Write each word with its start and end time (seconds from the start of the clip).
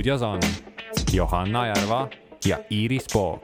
stuudios 0.00 0.22
on 0.22 0.40
Johanna 1.12 1.66
Järva 1.66 2.08
ja 2.44 2.58
Iiris 2.70 3.06
Pook. 3.12 3.42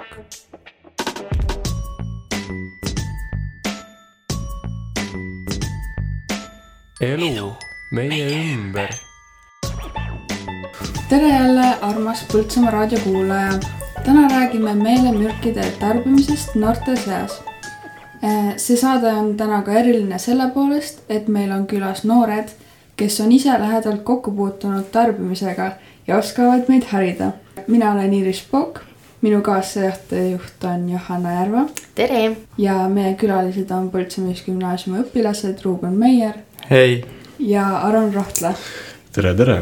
elu 7.00 7.52
meie 7.92 8.52
ümber. 8.52 8.88
tere 11.08 11.28
jälle, 11.28 11.78
armas 11.80 12.24
Põltsamaa 12.32 12.70
raadiokuulaja. 12.70 13.52
täna 14.04 14.28
räägime 14.28 14.74
meelemürkide 14.74 15.70
tarbimisest 15.80 16.54
noorte 16.54 16.96
seas. 16.96 17.42
see 18.56 18.76
saade 18.76 19.12
on 19.12 19.36
täna 19.36 19.62
ka 19.62 19.72
eriline 19.72 20.18
selle 20.18 20.50
poolest, 20.54 21.02
et 21.08 21.28
meil 21.28 21.50
on 21.50 21.66
külas 21.66 22.04
noored, 22.04 22.48
kes 22.96 23.20
on 23.20 23.32
ise 23.32 23.58
lähedalt 23.58 24.02
kokku 24.02 24.30
puutunud 24.30 24.84
tarbimisega 24.92 25.72
ja 26.06 26.16
oskavad 26.16 26.68
meid 26.68 26.84
harida. 26.90 27.32
mina 27.66 27.92
olen 27.92 28.12
Iiris 28.12 28.42
Pook, 28.50 28.80
minu 29.20 29.42
kaassajuht 29.42 30.64
on 30.64 30.90
Johanna 30.90 31.32
Järva 31.32 31.66
tere! 31.94 32.36
ja 32.58 32.88
meie 32.88 33.14
külalised 33.14 33.70
on 33.70 33.90
Põltsamaa 33.90 34.36
Gümnaasiumi 34.46 35.02
õpilased 35.02 35.64
Ruuben 35.64 35.96
Meier 35.98 36.34
hei, 36.70 37.04
ja 37.38 37.66
Aron 37.78 38.14
Rohtla. 38.14 38.54
tere, 39.12 39.34
tere! 39.34 39.58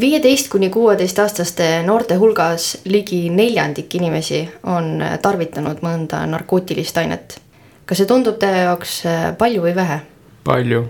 viieteist 0.00 0.48
kuni 0.48 0.70
kuueteistaastaste 0.70 1.82
noorte 1.86 2.14
hulgas 2.14 2.78
ligi 2.84 3.28
neljandik 3.30 3.94
inimesi 3.94 4.48
on 4.62 4.98
tarvitanud 5.22 5.82
mõnda 5.82 6.24
narkootilist 6.26 6.98
ainet. 6.98 7.38
kas 7.86 8.02
see 8.02 8.10
tundub 8.10 8.38
teie 8.42 8.66
jaoks 8.66 9.02
palju 9.38 9.62
või 9.62 9.78
vähe? 9.78 10.00
palju. 10.44 10.84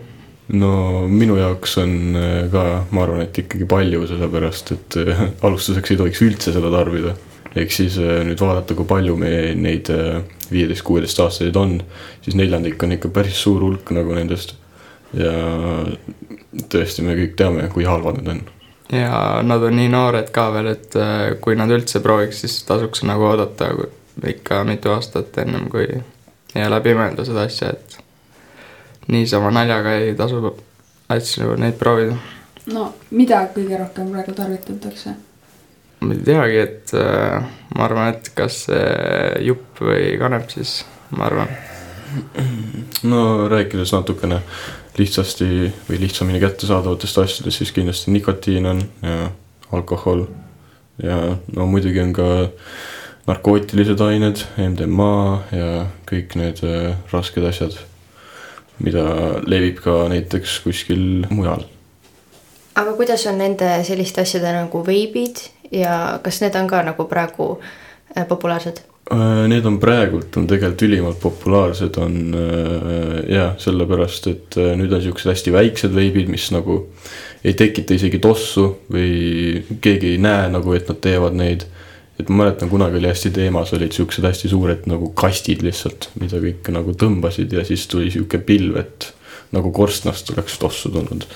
No 0.52 0.72
minu 1.08 1.36
jaoks 1.38 1.78
on 1.80 2.16
äh, 2.18 2.50
ka, 2.52 2.64
ma 2.92 3.04
arvan, 3.04 3.22
et 3.24 3.38
ikkagi 3.44 3.68
palju, 3.68 4.04
sellepärast 4.10 4.74
et 4.76 4.98
äh, 5.00 5.22
alustuseks 5.46 5.94
ei 5.94 6.00
tohiks 6.00 6.24
üldse 6.26 6.52
seda 6.54 6.72
tarbida. 6.72 7.14
ehk 7.54 7.72
siis 7.72 7.96
äh, 8.02 8.20
nüüd 8.26 8.40
vaadata, 8.40 8.76
kui 8.76 8.88
palju 8.88 9.16
me 9.16 9.30
neid 9.54 9.88
viieteist-kuueteistaastaseid 10.50 11.56
on, 11.56 11.78
siis 12.24 12.36
neljandik 12.36 12.82
on 12.82 12.96
ikka 12.98 13.08
päris 13.14 13.40
suur 13.40 13.62
hulk 13.64 13.94
nagu 13.96 14.16
nendest. 14.16 14.56
ja 15.14 15.32
tõesti, 16.68 17.06
me 17.06 17.16
kõik 17.16 17.36
teame, 17.38 17.68
kui 17.72 17.86
halvad 17.88 18.20
need 18.20 18.32
on. 18.34 18.44
ja 18.92 19.40
nad 19.46 19.64
on 19.64 19.78
nii 19.78 19.88
noored 19.88 20.32
ka 20.34 20.50
veel, 20.52 20.74
et 20.74 20.96
kui 21.40 21.56
nad 21.56 21.72
üldse 21.72 22.02
prooviks, 22.04 22.44
siis 22.44 22.60
tasuks 22.68 23.06
nagu 23.08 23.30
oodata 23.30 23.70
ikka 24.28 24.60
mitu 24.68 24.92
aastat 24.92 25.38
ennem 25.42 25.70
kui 25.72 25.88
ja 26.54 26.70
läbi 26.70 26.92
mõelda 26.94 27.24
seda 27.26 27.46
asja, 27.48 27.72
et 27.74 28.03
niisama 29.08 29.50
naljaga 29.50 29.98
ei 30.00 30.14
tasu 30.18 30.54
asju 31.08 31.56
neid 31.60 31.78
proovida. 31.80 32.16
no 32.72 32.92
mida 33.10 33.44
kõige 33.54 33.78
rohkem 33.78 34.10
praegu 34.12 34.36
tarvitatakse? 34.36 35.14
ma 36.00 36.14
ei 36.14 36.24
teagi, 36.24 36.58
et 36.60 36.94
äh, 36.98 37.44
ma 37.76 37.86
arvan, 37.88 38.14
et 38.14 38.30
kas 38.36 38.64
see 38.68 39.44
jupp 39.48 39.80
või 39.84 40.14
kanep 40.20 40.50
siis, 40.52 40.82
ma 41.16 41.28
arvan. 41.28 41.52
no 43.10 43.48
rääkides 43.50 43.92
natukene 43.94 44.40
lihtsasti 44.98 45.46
või 45.88 46.00
lihtsamini 46.04 46.40
kättesaadavatest 46.42 47.18
asjadest, 47.18 47.58
siis 47.58 47.72
kindlasti 47.74 48.12
nikotiin 48.14 48.66
on 48.70 48.82
ja 49.02 49.30
alkohol. 49.72 50.26
ja 51.02 51.36
no 51.56 51.66
muidugi 51.66 52.00
on 52.00 52.12
ka 52.14 52.28
narkootilised 53.26 54.00
ained, 54.04 54.44
MDMA 54.60 55.42
ja 55.50 55.68
kõik 56.08 56.36
need 56.38 56.60
äh, 56.66 56.94
rasked 57.12 57.44
asjad, 57.48 57.76
mida 58.84 59.04
levib 59.48 59.80
ka 59.84 60.04
näiteks 60.12 60.60
kuskil 60.64 61.26
mujal. 61.30 61.64
aga 62.74 62.96
kuidas 62.98 63.26
on 63.30 63.38
nende 63.38 63.70
selliste 63.86 64.24
asjade 64.24 64.52
nagu 64.52 64.82
veibid 64.86 65.44
ja 65.72 66.18
kas 66.22 66.40
need 66.42 66.56
on 66.58 66.68
ka 66.70 66.82
nagu 66.86 67.06
praegu 67.10 67.54
äh, 68.16 68.26
populaarsed? 68.28 68.82
Need 69.48 69.66
on 69.68 69.76
praegult 69.76 70.36
on 70.40 70.46
tegelikult 70.48 70.82
ülimalt 70.86 71.18
populaarsed 71.20 71.98
on 72.00 72.14
äh, 72.40 73.18
jah, 73.34 73.52
sellepärast 73.60 74.28
et 74.30 74.56
äh, 74.56 74.72
nüüd 74.80 74.94
on 74.96 75.02
siuksed 75.04 75.28
hästi 75.28 75.52
väiksed 75.52 75.92
veibid, 75.92 76.30
mis 76.32 76.48
nagu 76.54 76.86
ei 77.44 77.52
tekita 77.52 77.98
isegi 77.98 78.20
tossu 78.24 78.70
või 78.92 79.60
keegi 79.84 80.14
ei 80.14 80.22
näe 80.24 80.48
nagu, 80.54 80.72
et 80.72 80.88
nad 80.88 81.02
teevad 81.04 81.36
neid. 81.36 81.66
Et 82.20 82.28
ma 82.28 82.44
mäletan, 82.44 82.70
kunagi 82.70 83.00
oli 83.00 83.10
hästi 83.10 83.32
teemas, 83.34 83.72
olid 83.74 83.94
siuksed 83.96 84.24
hästi 84.24 84.50
suured 84.52 84.86
nagu 84.90 85.10
kastid 85.18 85.64
lihtsalt, 85.66 86.10
mida 86.20 86.38
kõik 86.42 86.70
nagu 86.74 86.94
tõmbasid 86.98 87.52
ja 87.56 87.64
siis 87.66 87.86
tuli 87.90 88.12
sihuke 88.14 88.38
pilv, 88.38 88.78
et 88.82 89.10
nagu 89.54 89.72
korstnast 89.74 90.30
oleks 90.34 90.58
tossu 90.58 90.90
tulnud. 90.94 91.26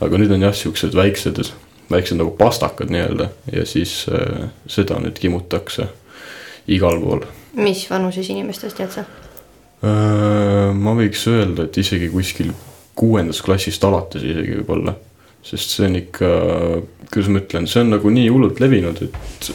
aga 0.00 0.20
nüüd 0.20 0.32
on 0.36 0.44
jah, 0.48 0.54
siuksed 0.56 0.96
väiksed, 0.96 1.40
väiksed 1.90 2.20
nagu 2.20 2.34
pastakad 2.36 2.92
nii-öelda 2.92 3.30
ja 3.52 3.64
siis 3.68 4.04
äh, 4.12 4.48
seda 4.66 5.00
nüüd 5.00 5.18
kimutakse 5.20 5.88
igal 6.68 7.00
pool. 7.00 7.24
mis 7.56 7.86
vanuses 7.90 8.28
inimestest 8.30 8.76
tead 8.76 8.92
sa? 8.92 9.08
ma 9.78 10.94
võiks 10.98 11.22
öelda, 11.30 11.68
et 11.68 11.76
isegi 11.78 12.08
kuskil 12.10 12.50
kuuendast 12.98 13.44
klassist 13.46 13.84
alates 13.86 14.24
isegi 14.26 14.56
võib-olla. 14.58 14.96
Sest 15.48 15.76
see 15.76 15.88
on 15.88 15.96
ikka, 15.98 16.30
kuidas 17.08 17.30
ma 17.32 17.42
ütlen, 17.42 17.68
see 17.70 17.82
on 17.84 17.94
nagu 17.94 18.12
nii 18.12 18.28
hullult 18.32 18.60
levinud, 18.62 19.00
et 19.06 19.50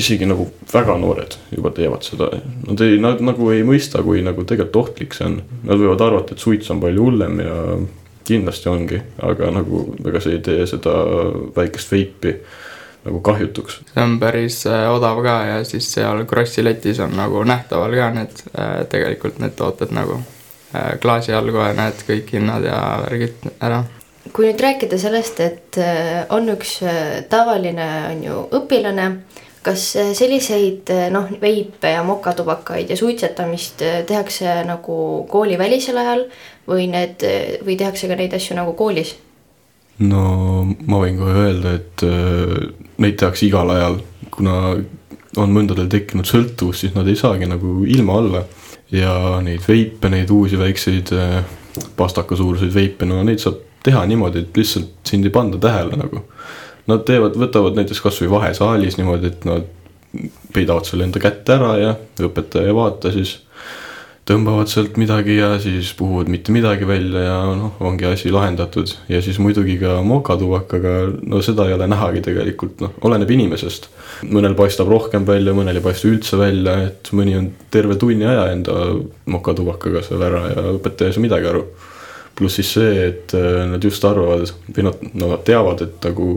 isegi 0.00 0.28
nagu 0.28 0.46
väga 0.72 0.96
noored 1.00 1.36
juba 1.54 1.72
teevad 1.76 2.06
seda. 2.06 2.30
Nad 2.64 2.84
ei, 2.84 2.96
nad 3.02 3.20
nagu 3.24 3.50
ei 3.52 3.64
mõista, 3.66 4.02
kui 4.06 4.22
nagu 4.24 4.46
tegelikult 4.48 4.80
ohtlik 4.84 5.16
see 5.16 5.28
on. 5.28 5.40
Nad 5.68 5.80
võivad 5.80 6.04
arvata, 6.06 6.34
et 6.34 6.44
suits 6.44 6.70
on 6.72 6.80
palju 6.82 7.08
hullem 7.08 7.42
ja 7.44 7.58
kindlasti 8.24 8.70
ongi, 8.72 9.00
aga 9.22 9.50
nagu 9.52 9.86
ega 10.04 10.22
see 10.24 10.38
ei 10.38 10.44
tee 10.44 10.64
seda 10.68 10.94
väikest 11.56 11.92
veipi 11.92 12.38
nagu 13.04 13.20
kahjutuks. 13.20 13.80
see 13.94 14.02
on 14.02 14.18
päris 14.20 14.66
äh, 14.66 14.86
odav 14.92 15.20
ka 15.22 15.34
ja 15.44 15.64
siis 15.64 15.90
seal 15.92 16.24
Krossi 16.24 16.64
letis 16.64 17.00
on 17.04 17.16
nagu 17.16 17.44
nähtaval 17.44 17.96
ka 17.98 18.10
need 18.16 18.40
äh, 18.58 18.86
tegelikult 18.88 19.38
need 19.38 19.56
tooted 19.58 19.92
nagu 19.92 20.20
äh, 20.74 20.94
klaasi 21.00 21.36
all 21.36 21.52
kohe 21.52 21.72
näed 21.76 22.00
kõik 22.08 22.32
hinnad 22.32 22.64
ja 22.64 22.80
värgid 23.04 23.52
ära. 23.60 23.84
Kui 24.32 24.48
nüüd 24.48 24.60
rääkida 24.60 24.98
sellest, 24.98 25.40
et 25.44 25.78
on 26.32 26.48
üks 26.54 26.78
tavaline 27.28 27.88
on 28.08 28.22
ju 28.24 28.38
õpilane, 28.60 29.08
kas 29.64 29.84
selliseid 30.16 30.88
noh, 31.12 31.28
veipe 31.40 31.92
ja 31.92 32.00
mokatubakaid 32.04 32.88
ja 32.92 32.96
suitsetamist 32.96 33.84
tehakse 34.08 34.58
nagu 34.68 34.96
koolivälisel 35.28 36.00
ajal 36.00 36.26
või 36.68 36.88
need 36.92 37.24
või 37.64 37.76
tehakse 37.80 38.08
ka 38.08 38.16
neid 38.16 38.36
asju 38.36 38.56
nagu 38.56 38.72
koolis? 38.76 39.14
no 40.02 40.64
ma 40.86 41.00
võin 41.02 41.18
kohe 41.20 41.34
öelda, 41.44 41.74
et 41.78 42.04
äh, 42.06 42.54
neid 43.02 43.18
tehakse 43.20 43.46
igal 43.46 43.70
ajal, 43.74 43.98
kuna 44.34 44.56
on 45.40 45.54
mõndadel 45.54 45.88
tekkinud 45.90 46.28
sõltuvus, 46.28 46.82
siis 46.82 46.94
nad 46.94 47.08
ei 47.10 47.18
saagi 47.18 47.48
nagu 47.50 47.82
ilma 47.86 48.20
olla. 48.22 48.44
ja 48.94 49.40
neid 49.42 49.64
veipe, 49.66 50.08
neid 50.10 50.30
uusi 50.30 50.58
väikseid 50.58 51.10
äh, 51.16 51.38
pastaka 51.96 52.36
suuruseid 52.36 52.74
veipe, 52.74 53.06
no 53.06 53.22
neid 53.26 53.42
saab 53.42 53.62
teha 53.84 54.04
niimoodi, 54.08 54.44
et 54.44 54.58
lihtsalt 54.58 55.08
sind 55.08 55.28
ei 55.28 55.32
panda 55.34 55.60
tähele 55.60 55.98
nagu. 56.00 56.24
Nad 56.90 57.06
teevad, 57.08 57.36
võtavad 57.40 57.78
näiteks 57.78 58.02
kasvõi 58.04 58.28
vahesaalis 58.32 58.98
niimoodi, 59.00 59.32
et 59.32 59.46
nad 59.48 59.68
peidavad 60.54 60.86
selle 60.86 61.08
enda 61.08 61.20
kätte 61.22 61.56
ära 61.56 61.72
ja 61.80 61.94
õpetaja 62.22 62.70
ei 62.70 62.76
vaata 62.76 63.12
siis 63.14 63.38
tõmbavad 64.28 64.70
sealt 64.72 64.96
midagi 65.00 65.36
ja 65.36 65.50
siis 65.60 65.90
puhuvad 65.98 66.30
mitte 66.32 66.52
midagi 66.54 66.86
välja 66.88 67.24
ja 67.26 67.38
noh, 67.58 67.74
ongi 67.84 68.06
asi 68.08 68.32
lahendatud. 68.32 68.88
ja 69.08 69.20
siis 69.22 69.38
muidugi 69.38 69.76
ka 69.80 69.98
mokatubakaga, 70.02 70.94
no 71.28 71.42
seda 71.44 71.66
ei 71.68 71.76
ole 71.76 71.88
nähagi 71.90 72.22
tegelikult, 72.24 72.80
noh, 72.80 72.94
oleneb 73.04 73.30
inimesest. 73.36 73.90
mõnel 74.30 74.56
paistab 74.56 74.88
rohkem 74.88 75.26
välja, 75.28 75.52
mõnel 75.56 75.80
ei 75.80 75.84
paista 75.84 76.08
üldse 76.08 76.40
välja, 76.40 76.78
et 76.88 77.12
mõni 77.12 77.36
on 77.38 77.50
terve 77.70 77.98
tunni 78.00 78.24
aja 78.24 78.48
enda 78.52 78.78
mokatubakaga 79.28 80.04
seal 80.06 80.24
ära 80.24 80.46
ja 80.54 80.68
õpetaja 80.78 81.12
ei 81.12 81.18
saa 81.18 81.26
midagi 81.26 81.50
aru. 81.52 81.66
Pluss 82.38 82.60
siis 82.60 82.74
see, 82.76 83.08
et 83.08 83.34
äh, 83.38 83.64
nad 83.70 83.84
just 83.84 84.04
arvavad 84.04 84.50
või 84.74 84.86
nad, 84.88 85.02
no 85.14 85.32
nad 85.34 85.44
teavad, 85.46 85.84
et 85.86 86.08
nagu 86.08 86.28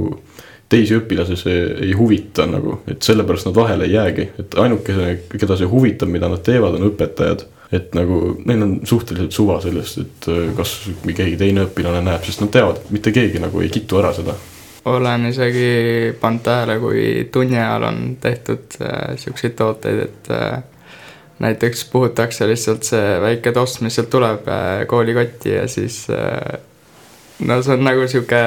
teisi 0.69 0.97
õpilasi 0.97 1.37
see 1.39 1.59
ei 1.87 1.93
huvita 1.95 2.45
nagu, 2.49 2.81
et 2.91 3.03
sellepärast 3.03 3.47
nad 3.47 3.55
vahele 3.55 3.87
ei 3.87 3.95
jäägi, 3.95 4.31
et 4.43 4.57
ainukene, 4.59 5.13
keda 5.31 5.55
see 5.57 5.69
huvitab, 5.71 6.11
mida 6.11 6.29
nad 6.31 6.43
teevad, 6.43 6.75
on 6.75 6.89
õpetajad 6.91 7.47
et 7.71 7.95
nagu 7.97 8.19
neil 8.47 8.61
on 8.63 8.75
suhteliselt 8.87 9.35
suva 9.35 9.57
sellest, 9.63 10.03
et 10.03 10.29
äh, 10.31 10.45
kas 10.57 10.77
keegi 11.07 11.35
teine 11.39 11.65
õpilane 11.67 12.03
näeb, 12.05 12.23
sest 12.23 12.43
nad 12.43 12.51
teavad, 12.53 12.79
et 12.79 12.93
mitte 12.95 13.11
keegi 13.15 13.41
nagu 13.43 13.63
ei 13.63 13.71
kitu 13.73 13.99
ära 13.99 14.13
seda. 14.15 14.35
olen 14.87 15.25
isegi 15.27 16.13
pannud 16.21 16.43
tähele, 16.45 16.77
kui 16.79 17.03
tunni 17.31 17.59
ajal 17.59 17.89
on 17.89 18.01
tehtud 18.23 18.79
äh, 18.81 19.17
siukseid 19.19 19.57
tooteid, 19.59 20.03
et 20.07 20.31
äh, 20.31 20.63
näiteks 21.39 21.85
puhutakse 21.91 22.47
lihtsalt 22.47 22.83
see 22.87 23.21
väike 23.21 23.51
toss, 23.53 23.81
mis 23.81 23.95
sealt 23.95 24.09
tuleb 24.09 24.47
äh, 24.49 24.83
koolikotti 24.87 25.53
ja 25.53 25.67
siis 25.67 26.07
äh, 26.09 26.59
no 27.39 27.61
see 27.61 27.77
on 27.77 27.83
nagu 27.85 28.07
sihuke 28.07 28.43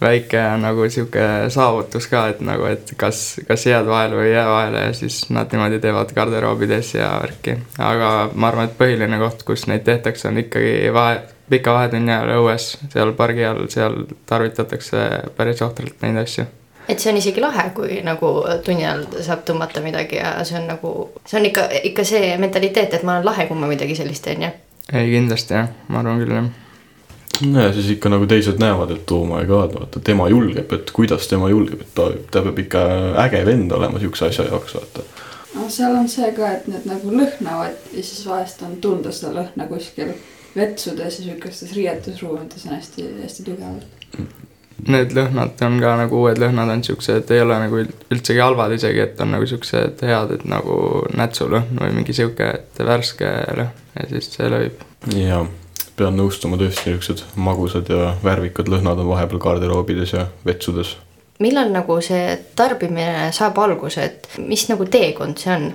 väike 0.00 0.40
nagu 0.60 0.88
sihuke 0.90 1.22
saavutus 1.52 2.06
ka, 2.10 2.26
et 2.32 2.40
nagu, 2.44 2.66
et 2.68 2.92
kas, 3.00 3.40
kas 3.48 3.64
jääd 3.66 3.88
vahele 3.88 4.18
või 4.18 4.26
ei 4.28 4.34
jää 4.34 4.48
vahele 4.50 4.82
ja 4.88 4.92
siis 4.96 5.22
nad 5.32 5.52
niimoodi 5.52 5.80
teevad 5.80 6.12
garderoobides 6.16 6.94
ja 6.98 7.14
värki. 7.22 7.56
aga 7.78 8.10
ma 8.34 8.50
arvan, 8.52 8.68
et 8.68 8.76
põhiline 8.78 9.18
koht, 9.22 9.42
kus 9.48 9.66
neid 9.70 9.86
tehtakse, 9.88 10.28
on 10.28 10.42
ikkagi 10.44 10.92
vahe, 10.92 11.22
pika 11.50 11.72
vahetunni 11.78 12.12
ajal 12.12 12.34
õues, 12.42 12.68
seal 12.92 13.14
pargi 13.16 13.48
all, 13.48 13.66
seal 13.72 14.02
tarvitatakse 14.28 15.08
päris 15.36 15.64
ohtralt 15.64 16.04
neid 16.04 16.20
asju. 16.26 16.46
Et 16.88 17.00
see 17.00 17.10
on 17.10 17.18
isegi 17.18 17.42
lahe, 17.42 17.70
kui 17.74 18.00
nagu 18.06 18.30
tunni 18.64 18.84
ajal 18.86 19.06
saab 19.26 19.42
tõmmata 19.48 19.82
midagi 19.84 20.20
ja 20.20 20.36
see 20.46 20.58
on 20.60 20.68
nagu, 20.70 20.92
see 21.26 21.40
on 21.40 21.48
ikka, 21.48 21.66
ikka 21.90 22.04
see 22.06 22.36
mentaliteet, 22.42 22.94
et 22.94 23.06
ma 23.06 23.16
olen 23.16 23.26
lahe, 23.26 23.48
kui 23.48 23.58
ma 23.58 23.70
midagi 23.70 23.96
sellist 23.98 24.24
teen, 24.26 24.46
jah. 24.46 24.54
ei 24.92 25.10
kindlasti 25.10 25.56
jah, 25.56 25.72
ma 25.88 26.02
arvan 26.02 26.22
küll 26.22 26.36
jah. 26.36 26.48
no 27.50 27.66
ja 27.66 27.72
siis 27.76 27.90
ikka 27.96 28.12
nagu 28.12 28.28
teised 28.30 28.62
näevad, 28.62 28.94
et 28.96 29.16
oo 29.16 29.24
my 29.28 29.42
god, 29.48 29.74
vaata 29.78 30.02
tema 30.10 30.28
julgeb, 30.32 30.72
et 30.78 30.94
kuidas 30.94 31.28
tema 31.32 31.50
julgeb, 31.52 31.82
et 31.82 31.94
ta, 31.98 32.10
ta 32.30 32.44
peab 32.46 32.62
ikka 32.66 32.86
äge 33.26 33.42
vend 33.48 33.74
olema 33.76 34.02
siukse 34.02 34.30
asja 34.30 34.46
jaoks, 34.50 34.78
vaata. 34.78 35.04
no 35.56 35.68
seal 35.72 35.98
on 35.98 36.08
see 36.12 36.30
ka, 36.38 36.54
et 36.60 36.70
need 36.70 36.86
nagu 36.88 37.18
lõhnavad 37.18 37.92
ja 37.92 38.02
siis 38.02 38.24
vahest 38.28 38.62
on 38.66 38.78
tunda 38.82 39.14
seda 39.14 39.34
lõhna 39.40 39.68
kuskil 39.72 40.14
vetsudes 40.56 41.18
ja 41.18 41.22
sihukestes 41.24 41.74
riietusruumides 41.76 42.68
on 42.68 42.78
hästi, 42.78 43.10
hästi 43.24 43.50
tugevalt 43.50 44.22
Need 44.86 45.14
lõhnad 45.16 45.62
on 45.64 45.78
ka 45.80 45.94
nagu 45.96 46.18
uued 46.20 46.38
lõhnad 46.40 46.68
on 46.68 46.82
siuksed, 46.84 47.30
ei 47.32 47.40
ole 47.40 47.56
nagu 47.62 47.78
üldsegi 47.80 48.42
halvad 48.42 48.74
isegi, 48.76 49.00
et 49.06 49.20
on 49.24 49.32
nagu 49.32 49.46
siuksed 49.48 50.02
head, 50.04 50.34
et 50.36 50.44
nagu 50.48 50.76
nätsulõhn 51.16 51.80
või 51.80 51.94
mingi 51.96 52.16
sihuke, 52.16 52.50
et 52.60 52.82
värske 52.84 53.30
lõhn 53.56 53.72
ja 53.96 54.08
siis 54.10 54.28
see 54.34 54.50
lööb. 54.52 54.84
ja 55.16 55.40
pean 55.96 56.18
nõustuma 56.18 56.58
tõesti 56.60 56.92
niisugused 56.92 57.24
magusad 57.40 57.88
ja 57.88 58.12
värvikad 58.24 58.68
lõhnad 58.68 59.00
on 59.00 59.10
vahepeal 59.14 59.40
garderoobides 59.40 60.12
ja 60.12 60.26
vetsudes. 60.44 60.96
millal 61.40 61.72
nagu 61.72 61.98
see 62.04 62.36
tarbimine 62.56 63.32
saab 63.32 63.58
alguse, 63.64 64.04
et 64.04 64.28
mis 64.38 64.68
nagu 64.68 64.84
teekond 64.84 65.40
see 65.40 65.54
on? 65.54 65.66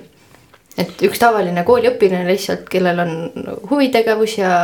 et 0.78 1.02
üks 1.04 1.20
tavaline 1.20 1.66
kooliõpilane 1.66 2.30
lihtsalt, 2.30 2.68
kellel 2.70 3.02
on 3.02 3.12
huvitegevus 3.70 4.38
ja, 4.38 4.54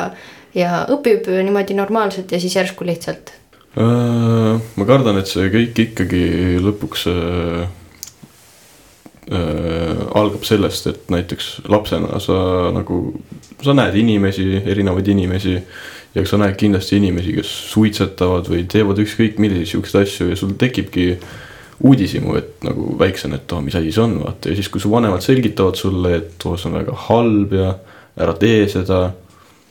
ja 0.55 0.85
õpib 0.95 1.27
niimoodi 1.27 1.77
normaalselt 1.77 2.33
ja 2.33 2.41
siis 2.41 2.57
järsku 2.57 2.87
lihtsalt 2.87 3.35
ma 3.79 4.87
kardan, 4.87 5.21
et 5.21 5.31
see 5.31 5.51
kõik 5.53 5.79
ikkagi 5.85 6.23
lõpuks 6.63 7.05
äh, 7.13 7.69
äh, 9.31 10.01
algab 10.19 10.47
sellest, 10.49 10.89
et 10.91 11.13
näiteks 11.13 11.51
lapsena 11.71 12.19
sa 12.23 12.39
nagu, 12.75 13.03
sa 13.63 13.77
näed 13.79 13.99
inimesi, 14.01 14.49
erinevaid 14.65 15.15
inimesi. 15.15 15.61
ja 16.15 16.25
sa 16.27 16.39
näed 16.41 16.57
kindlasti 16.59 16.97
inimesi, 16.97 17.35
kes 17.37 17.51
suitsetavad 17.69 18.49
või 18.51 18.65
teevad 18.67 18.99
ükskõik 18.99 19.37
milliseid 19.39 19.69
siukseid 19.69 20.07
asju 20.07 20.31
ja 20.31 20.39
sul 20.41 20.55
tekibki 20.59 21.13
uudishimu, 21.85 22.35
et 22.35 22.65
nagu 22.67 22.97
väiksena, 22.99 23.37
et 23.37 23.53
oh, 23.53 23.61
mis 23.63 23.77
asi 23.79 23.93
see 23.95 24.03
on, 24.03 24.17
vaata 24.25 24.51
ja 24.51 24.57
siis, 24.59 24.71
kui 24.73 24.83
su 24.83 24.91
vanemad 24.91 25.23
selgitavad 25.23 25.79
sulle, 25.79 26.17
et 26.17 26.47
oh, 26.49 26.57
see 26.59 26.71
on 26.71 26.79
väga 26.81 26.97
halb 27.05 27.55
ja 27.55 27.69
ära 28.19 28.35
tee 28.41 28.65
seda 28.73 29.13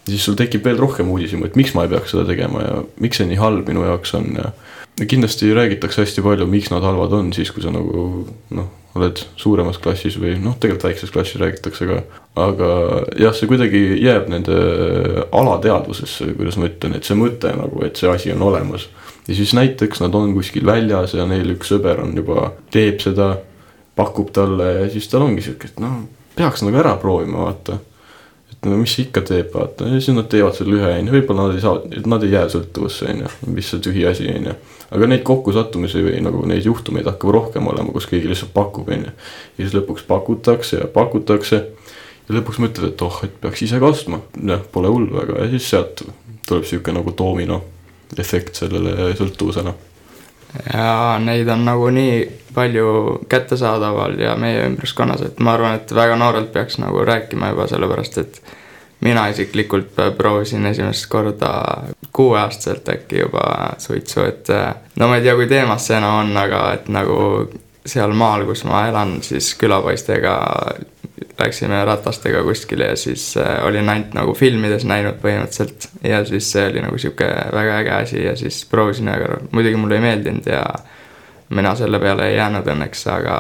siis 0.07 0.24
sul 0.24 0.38
tekib 0.39 0.65
veel 0.65 0.80
rohkem 0.80 1.09
uudishimu, 1.12 1.48
et 1.48 1.59
miks 1.59 1.75
ma 1.75 1.86
ei 1.86 1.92
peaks 1.92 2.13
seda 2.15 2.25
tegema 2.27 2.63
ja 2.63 2.81
miks 3.04 3.19
see 3.19 3.30
nii 3.30 3.39
halb 3.42 3.69
minu 3.69 3.86
jaoks 3.86 4.13
on 4.18 4.30
ja. 4.38 4.51
ja 5.00 5.07
kindlasti 5.09 5.54
räägitakse 5.56 6.04
hästi 6.04 6.24
palju, 6.25 6.48
miks 6.50 6.71
nad 6.74 6.86
halvad 6.86 7.15
on, 7.18 7.31
siis 7.36 7.51
kui 7.54 7.63
sa 7.65 7.74
nagu 7.74 8.04
noh, 8.56 8.69
oled 8.98 9.21
suuremas 9.39 9.80
klassis 9.81 10.18
või 10.19 10.36
noh, 10.42 10.56
tegelikult 10.59 10.88
väikses 10.89 11.13
klassis 11.13 11.42
räägitakse 11.42 11.89
ka. 11.89 12.00
aga 12.48 12.69
jah, 13.19 13.36
see 13.36 13.50
kuidagi 13.50 13.81
jääb 14.04 14.30
nende 14.31 14.57
alateadvusesse, 15.36 16.31
kuidas 16.38 16.59
ma 16.62 16.69
ütlen, 16.71 16.98
et 16.98 17.07
see 17.07 17.18
mõte 17.19 17.51
nagu, 17.57 17.83
et 17.86 18.00
see 18.00 18.09
asi 18.12 18.33
on 18.33 18.45
olemas. 18.48 18.88
ja 19.27 19.36
siis 19.36 19.54
näiteks 19.57 20.01
nad 20.04 20.15
on 20.15 20.33
kuskil 20.38 20.65
väljas 20.65 21.18
ja 21.18 21.27
neil 21.30 21.56
üks 21.57 21.74
sõber 21.74 22.01
on 22.04 22.15
juba, 22.18 22.51
teeb 22.74 23.04
seda, 23.04 23.36
pakub 23.98 24.31
talle 24.33 24.74
ja 24.81 24.89
siis 24.94 25.09
tal 25.09 25.25
ongi 25.25 25.44
sihuke, 25.45 25.71
et 25.71 25.80
noh, 25.83 26.04
peaks 26.38 26.63
nagu 26.65 26.77
ära 26.77 26.95
proovima, 27.01 27.48
vaata 27.50 27.80
no 28.67 28.77
mis 28.79 28.93
ikka 29.01 29.23
teeb, 29.27 29.49
vaata, 29.53 29.87
ja 29.89 29.99
siis 29.99 30.15
nad 30.15 30.27
teevad 30.31 30.57
selle 30.57 30.77
ühe, 30.77 30.91
on 30.99 31.09
ju, 31.09 31.15
võib-olla 31.15 31.47
nad 31.47 31.57
ei 31.57 31.63
saa, 31.63 32.03
nad 32.13 32.25
ei 32.25 32.33
jää 32.33 32.43
sõltuvusse, 32.53 33.07
on 33.13 33.23
ju, 33.23 33.31
mis 33.55 33.71
see 33.71 33.83
tühi 33.87 34.05
asi, 34.09 34.27
on 34.33 34.49
ju. 34.51 34.55
aga 34.97 35.09
neid 35.11 35.23
kokkusattumisi 35.27 36.03
või 36.05 36.21
nagu 36.25 36.43
neid 36.49 36.67
juhtumeid 36.67 37.09
hakkab 37.09 37.33
rohkem 37.35 37.67
olema, 37.71 37.93
kus 37.95 38.09
keegi 38.11 38.29
lihtsalt 38.31 38.53
pakub, 38.55 38.91
on 38.93 39.07
ju. 39.07 39.15
ja 39.57 39.63
siis 39.63 39.75
lõpuks 39.77 40.05
pakutakse 40.07 40.83
ja 40.83 40.91
pakutakse. 40.93 41.63
ja 42.27 42.37
lõpuks 42.39 42.61
mõtled, 42.63 42.93
et 42.93 43.03
oh, 43.07 43.19
et 43.23 43.41
peaks 43.41 43.65
ise 43.67 43.81
ka 43.81 43.91
ostma, 43.91 44.21
jah, 44.43 44.63
pole 44.71 44.91
hullu, 44.93 45.19
aga 45.23 45.43
ja 45.43 45.51
siis 45.55 45.69
sealt 45.73 46.05
tuleb 46.47 46.67
sihuke 46.67 46.95
nagu 46.95 47.11
doomino 47.17 47.61
efekt 48.17 48.55
sellele 48.55 49.11
sõltuvusele 49.19 49.75
ja 50.73 51.19
neid 51.23 51.47
on 51.47 51.65
nagu 51.65 51.89
nii 51.89 52.19
palju 52.53 53.19
kättesaadaval 53.29 54.19
ja 54.19 54.35
meie 54.35 54.65
ümbruskonnas, 54.65 55.21
et 55.21 55.39
ma 55.39 55.53
arvan, 55.53 55.75
et 55.77 55.94
väga 55.95 56.15
noorelt 56.17 56.51
peaks 56.53 56.79
nagu 56.81 57.03
rääkima 57.05 57.51
juba 57.53 57.67
sellepärast, 57.67 58.17
et 58.17 58.41
mina 59.05 59.27
isiklikult 59.29 59.94
proovisin 60.17 60.65
esimest 60.65 61.05
korda 61.09 61.51
kuueaastaselt 62.11 62.89
äkki 62.89 63.19
juba 63.19 63.44
suitsu, 63.77 64.23
et 64.25 64.49
no 64.99 65.07
ma 65.07 65.19
ei 65.19 65.27
tea, 65.27 65.35
kui 65.35 65.47
teemas 65.47 65.88
see 65.88 65.97
enam 65.99 66.23
on, 66.23 66.38
aga 66.38 66.63
et 66.73 66.89
nagu 66.89 67.19
seal 67.87 68.13
maal, 68.17 68.45
kus 68.47 68.63
ma 68.67 68.85
elan, 68.89 69.17
siis 69.25 69.53
külapoistega 69.59 70.37
läksime 71.39 71.85
ratastega 71.85 72.43
kuskile 72.43 72.91
ja 72.91 72.95
siis 72.95 73.37
äh, 73.37 73.65
olin 73.65 73.89
ainult 73.89 74.13
nagu 74.17 74.33
filmides 74.33 74.85
näinud 74.85 75.19
põhimõtteliselt. 75.21 75.89
ja 76.03 76.23
siis 76.25 76.51
see 76.51 76.67
oli 76.69 76.81
nagu 76.81 76.97
sihuke 76.97 77.27
väga 77.53 77.79
äge 77.81 77.93
asi 77.95 78.23
ja 78.23 78.35
siis 78.35 78.65
proovisin 78.69 79.11
korra, 79.13 79.39
muidugi 79.51 79.77
mulle 79.77 79.95
ei 79.95 80.05
meeldinud 80.05 80.49
ja 80.49 80.63
mina 81.49 81.75
selle 81.75 81.99
peale 81.99 82.29
ei 82.29 82.37
jäänud 82.37 82.67
õnneks, 82.73 83.05
aga 83.13 83.37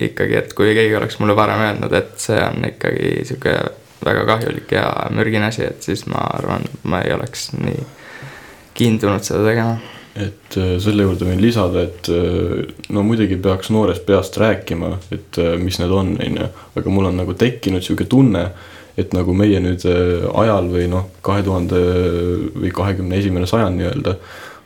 ikkagi, 0.00 0.36
et 0.36 0.52
kui 0.56 0.74
keegi 0.74 0.96
oleks 0.96 1.18
mulle 1.20 1.36
varem 1.36 1.60
öelnud, 1.66 1.92
et 1.92 2.16
see 2.22 2.40
on 2.40 2.64
ikkagi 2.70 3.24
sihuke 3.28 3.56
väga 4.04 4.24
kahjulik 4.26 4.72
ja 4.72 4.86
mürgine 5.12 5.50
asi, 5.50 5.66
et 5.66 5.82
siis 5.82 6.06
ma 6.08 6.22
arvan, 6.38 6.64
ma 6.82 7.02
ei 7.04 7.12
oleks 7.12 7.50
nii 7.58 7.82
kiindunud 8.74 9.26
seda 9.26 9.44
tegema 9.44 9.99
et 10.18 10.56
äh, 10.58 10.74
selle 10.82 11.04
juurde 11.06 11.28
võin 11.28 11.40
lisada, 11.42 11.84
et 11.86 12.10
äh, 12.10 12.66
no 12.90 13.04
muidugi 13.06 13.38
peaks 13.42 13.70
noorest 13.70 14.04
peast 14.08 14.38
rääkima, 14.40 14.96
et 15.14 15.38
äh, 15.38 15.54
mis 15.60 15.78
need 15.78 15.94
on, 15.94 16.16
on 16.18 16.38
ju, 16.42 16.50
aga 16.80 16.94
mul 16.94 17.10
on 17.12 17.20
nagu 17.22 17.36
tekkinud 17.38 17.84
sihuke 17.86 18.08
tunne, 18.10 18.48
et 18.98 19.14
nagu 19.14 19.32
meie 19.36 19.60
nüüd 19.62 19.84
ajal 19.86 20.66
või 20.68 20.88
noh, 20.90 21.06
kahe 21.24 21.44
tuhande 21.46 21.78
või 22.58 22.72
kahekümne 22.74 23.20
esimene 23.20 23.46
sajand 23.48 23.78
nii-öelda 23.78 24.16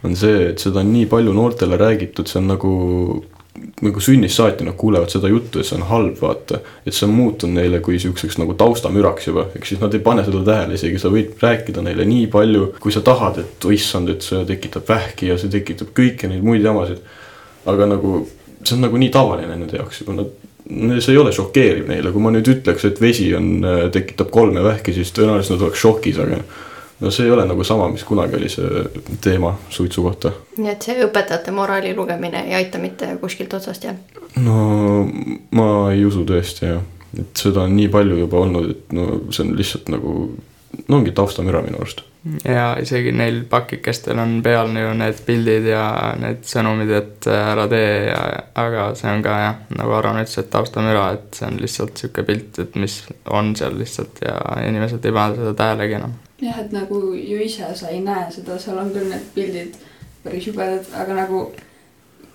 on 0.05 0.17
see, 0.19 0.49
et 0.51 0.65
seda 0.65 0.81
on 0.81 0.91
nii 0.91 1.05
palju 1.13 1.35
noortele 1.37 1.77
räägitud, 1.81 2.29
see 2.29 2.41
on 2.41 2.49
nagu 2.51 2.73
nagu 3.55 4.01
sünnist 4.03 4.39
saati 4.41 4.65
nad 4.67 4.75
kuulevad 4.79 5.13
seda 5.13 5.29
juttu, 5.31 5.61
et 5.61 5.69
see 5.69 5.77
on 5.79 5.87
halb, 5.87 6.17
vaata. 6.21 6.59
et 6.87 6.95
see 6.95 7.07
on 7.07 7.13
muutunud 7.15 7.61
neile 7.61 7.79
kui 7.85 7.99
siukseks 8.03 8.39
nagu 8.41 8.57
taustamüraks 8.59 9.29
juba, 9.29 9.47
ehk 9.55 9.69
siis 9.69 9.83
nad 9.83 9.95
ei 9.95 10.03
pane 10.03 10.25
seda 10.27 10.41
tähele 10.47 10.79
isegi, 10.79 10.99
sa 10.99 11.13
võid 11.15 11.37
rääkida 11.43 11.85
neile 11.87 12.07
nii 12.09 12.27
palju, 12.33 12.73
kui 12.83 12.95
sa 12.95 13.05
tahad, 13.07 13.39
et 13.45 13.67
oh 13.69 13.75
issand, 13.75 14.11
et 14.11 14.27
see 14.27 14.43
tekitab 14.49 14.89
vähki 14.91 15.31
ja 15.31 15.39
see 15.39 15.53
tekitab 15.53 15.95
kõiki 15.95 16.31
neid 16.31 16.43
muid 16.47 16.67
jamasid. 16.67 17.05
aga 17.71 17.87
nagu 17.95 18.25
see 18.65 18.75
on 18.77 18.85
nagu 18.85 18.99
nii 19.01 19.13
tavaline 19.15 19.55
nende 19.57 19.79
jaoks 19.79 20.03
juba, 20.03 20.19
nad, 20.19 20.35
see 20.99 21.15
ei 21.15 21.21
ole 21.21 21.33
šokeeriv 21.33 21.89
neile, 21.89 22.13
kui 22.13 22.23
ma 22.25 22.33
nüüd 22.35 22.51
ütleks, 22.51 22.85
et 22.89 23.01
vesi 23.01 23.31
on, 23.37 23.65
tekitab 23.93 24.33
kolme 24.35 24.65
vähki, 24.65 24.97
siis 24.97 25.13
tõenäoliselt 25.15 25.57
nad 25.59 25.69
oleks 25.69 25.85
šokis, 25.85 26.21
aga 26.25 26.43
no 27.01 27.11
see 27.11 27.27
ei 27.27 27.31
ole 27.31 27.47
nagu 27.47 27.65
sama, 27.65 27.89
mis 27.89 28.05
kunagi 28.05 28.37
oli 28.37 28.49
see 28.49 28.85
teema 29.21 29.55
suitsu 29.69 30.03
kohta. 30.03 30.33
nii 30.57 30.73
et 30.73 30.87
see 30.87 31.05
õpetajate 31.07 31.55
moraali 31.55 31.95
lugemine 31.97 32.47
ei 32.49 32.59
aita 32.63 32.79
mitte 32.83 33.17
kuskilt 33.21 33.55
otsast 33.59 33.85
jah? 33.89 33.99
no 34.37 35.05
ma 35.51 35.69
ei 35.93 36.05
usu 36.07 36.25
tõesti 36.29 36.71
jah, 36.71 36.83
et 37.19 37.45
seda 37.47 37.67
on 37.67 37.77
nii 37.77 37.91
palju 37.93 38.19
juba 38.25 38.43
olnud, 38.47 38.75
et 38.75 38.97
no 38.97 39.21
see 39.31 39.47
on 39.47 39.55
lihtsalt 39.59 39.91
nagu, 39.95 40.17
no 40.89 41.01
ongi 41.01 41.15
taustamüra 41.17 41.63
minu 41.67 41.81
arust. 41.83 42.05
ja 42.47 42.71
isegi 42.81 43.13
neil 43.13 43.43
pakikestel 43.51 44.19
on 44.23 44.39
peal 44.47 44.71
ju 44.79 44.93
need 44.99 45.23
pildid 45.27 45.67
ja 45.75 45.87
need 46.21 46.47
sõnumid, 46.49 46.93
et 46.95 47.31
ära 47.35 47.67
tee 47.71 47.95
ja, 48.13 48.21
aga 48.63 48.93
see 48.99 49.11
on 49.11 49.25
ka 49.27 49.41
jah, 49.43 49.65
nagu 49.81 49.99
Aron 49.99 50.23
ütles, 50.23 50.39
et 50.41 50.53
taustamüra, 50.55 51.09
et 51.19 51.41
see 51.41 51.51
on 51.51 51.59
lihtsalt 51.61 51.99
sihuke 51.99 52.27
pilt, 52.31 52.63
et 52.63 52.79
mis 52.79 53.01
on 53.35 53.53
seal 53.59 53.75
lihtsalt 53.83 54.23
ja 54.25 54.39
inimesed 54.63 55.05
ei 55.05 55.19
pane 55.19 55.43
seda 55.43 55.59
tähelegi 55.59 55.99
enam 55.99 56.15
jah, 56.43 56.59
et 56.61 56.73
nagu 56.75 57.01
ju 57.15 57.39
ise 57.45 57.71
sa 57.77 57.93
ei 57.93 58.01
näe 58.05 58.31
seda, 58.33 58.59
seal 58.59 58.79
on 58.79 58.91
küll 58.95 59.11
need 59.11 59.31
pildid 59.35 59.79
päris 60.25 60.49
jubedad, 60.49 60.89
aga 60.97 61.21
nagu 61.21 61.45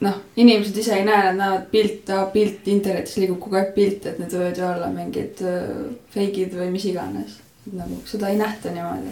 noh, 0.06 0.20
inimesed 0.40 0.78
ise 0.80 0.96
ei 1.00 1.06
näe, 1.08 1.30
nad 1.30 1.40
näevad 1.40 1.70
pilte, 1.74 2.20
pilt, 2.34 2.68
internetis 2.72 3.18
liigub 3.20 3.40
kogu 3.44 3.60
aeg 3.60 3.74
pilt, 3.76 4.06
et 4.08 4.20
need 4.22 4.36
võivad 4.36 4.62
ju 4.62 4.68
olla 4.70 4.92
mingid 4.94 5.42
uh, 5.44 5.90
fake'id 6.14 6.56
või 6.56 6.70
mis 6.76 6.88
iganes. 6.90 7.40
nagu 7.70 8.00
seda 8.10 8.30
ei 8.32 8.38
nähta 8.40 8.72
niimoodi. 8.74 9.12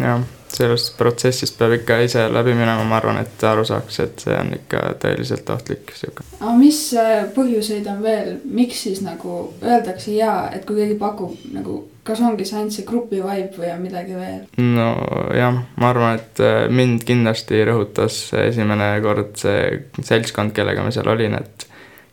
jah, 0.00 0.24
sellest 0.56 0.96
protsessist 0.98 1.56
peab 1.58 1.76
ikka 1.78 1.98
ise 2.06 2.26
läbi 2.32 2.54
minema, 2.56 2.84
ma 2.88 2.98
arvan, 2.98 3.20
et 3.22 3.44
aru 3.48 3.64
saaks, 3.68 4.00
et 4.04 4.26
see 4.26 4.36
on 4.36 4.52
ikka 4.56 4.82
tõeliselt 5.02 5.48
ohtlik 5.54 5.94
sihuke. 5.96 6.26
aga 6.40 6.52
mis 6.58 6.82
äh, 6.98 7.14
põhjuseid 7.36 7.88
on 7.92 8.02
veel, 8.04 8.36
miks 8.44 8.84
siis 8.86 9.02
nagu 9.04 9.38
öeldakse 9.62 10.14
jaa, 10.16 10.50
et 10.54 10.66
kui 10.68 10.80
keegi 10.82 10.98
pakub 11.00 11.34
nagu 11.54 11.80
kas 12.06 12.20
ongi 12.20 12.44
see 12.46 12.58
ainult 12.58 12.74
see 12.74 12.86
grupi 12.86 13.20
vibe 13.22 13.58
või 13.58 13.68
on 13.72 13.82
midagi 13.84 14.16
veel? 14.18 14.40
nojah, 14.58 15.60
ma 15.78 15.90
arvan, 15.92 16.18
et 16.18 16.42
äh, 16.42 16.64
mind 16.70 17.06
kindlasti 17.08 17.62
rõhutas 17.68 18.24
esimene 18.48 18.94
kord 19.04 19.36
see 19.42 19.84
seltskond, 20.02 20.54
kellega 20.56 20.84
ma 20.84 20.94
seal 20.94 21.10
olin, 21.12 21.38
et 21.38 21.68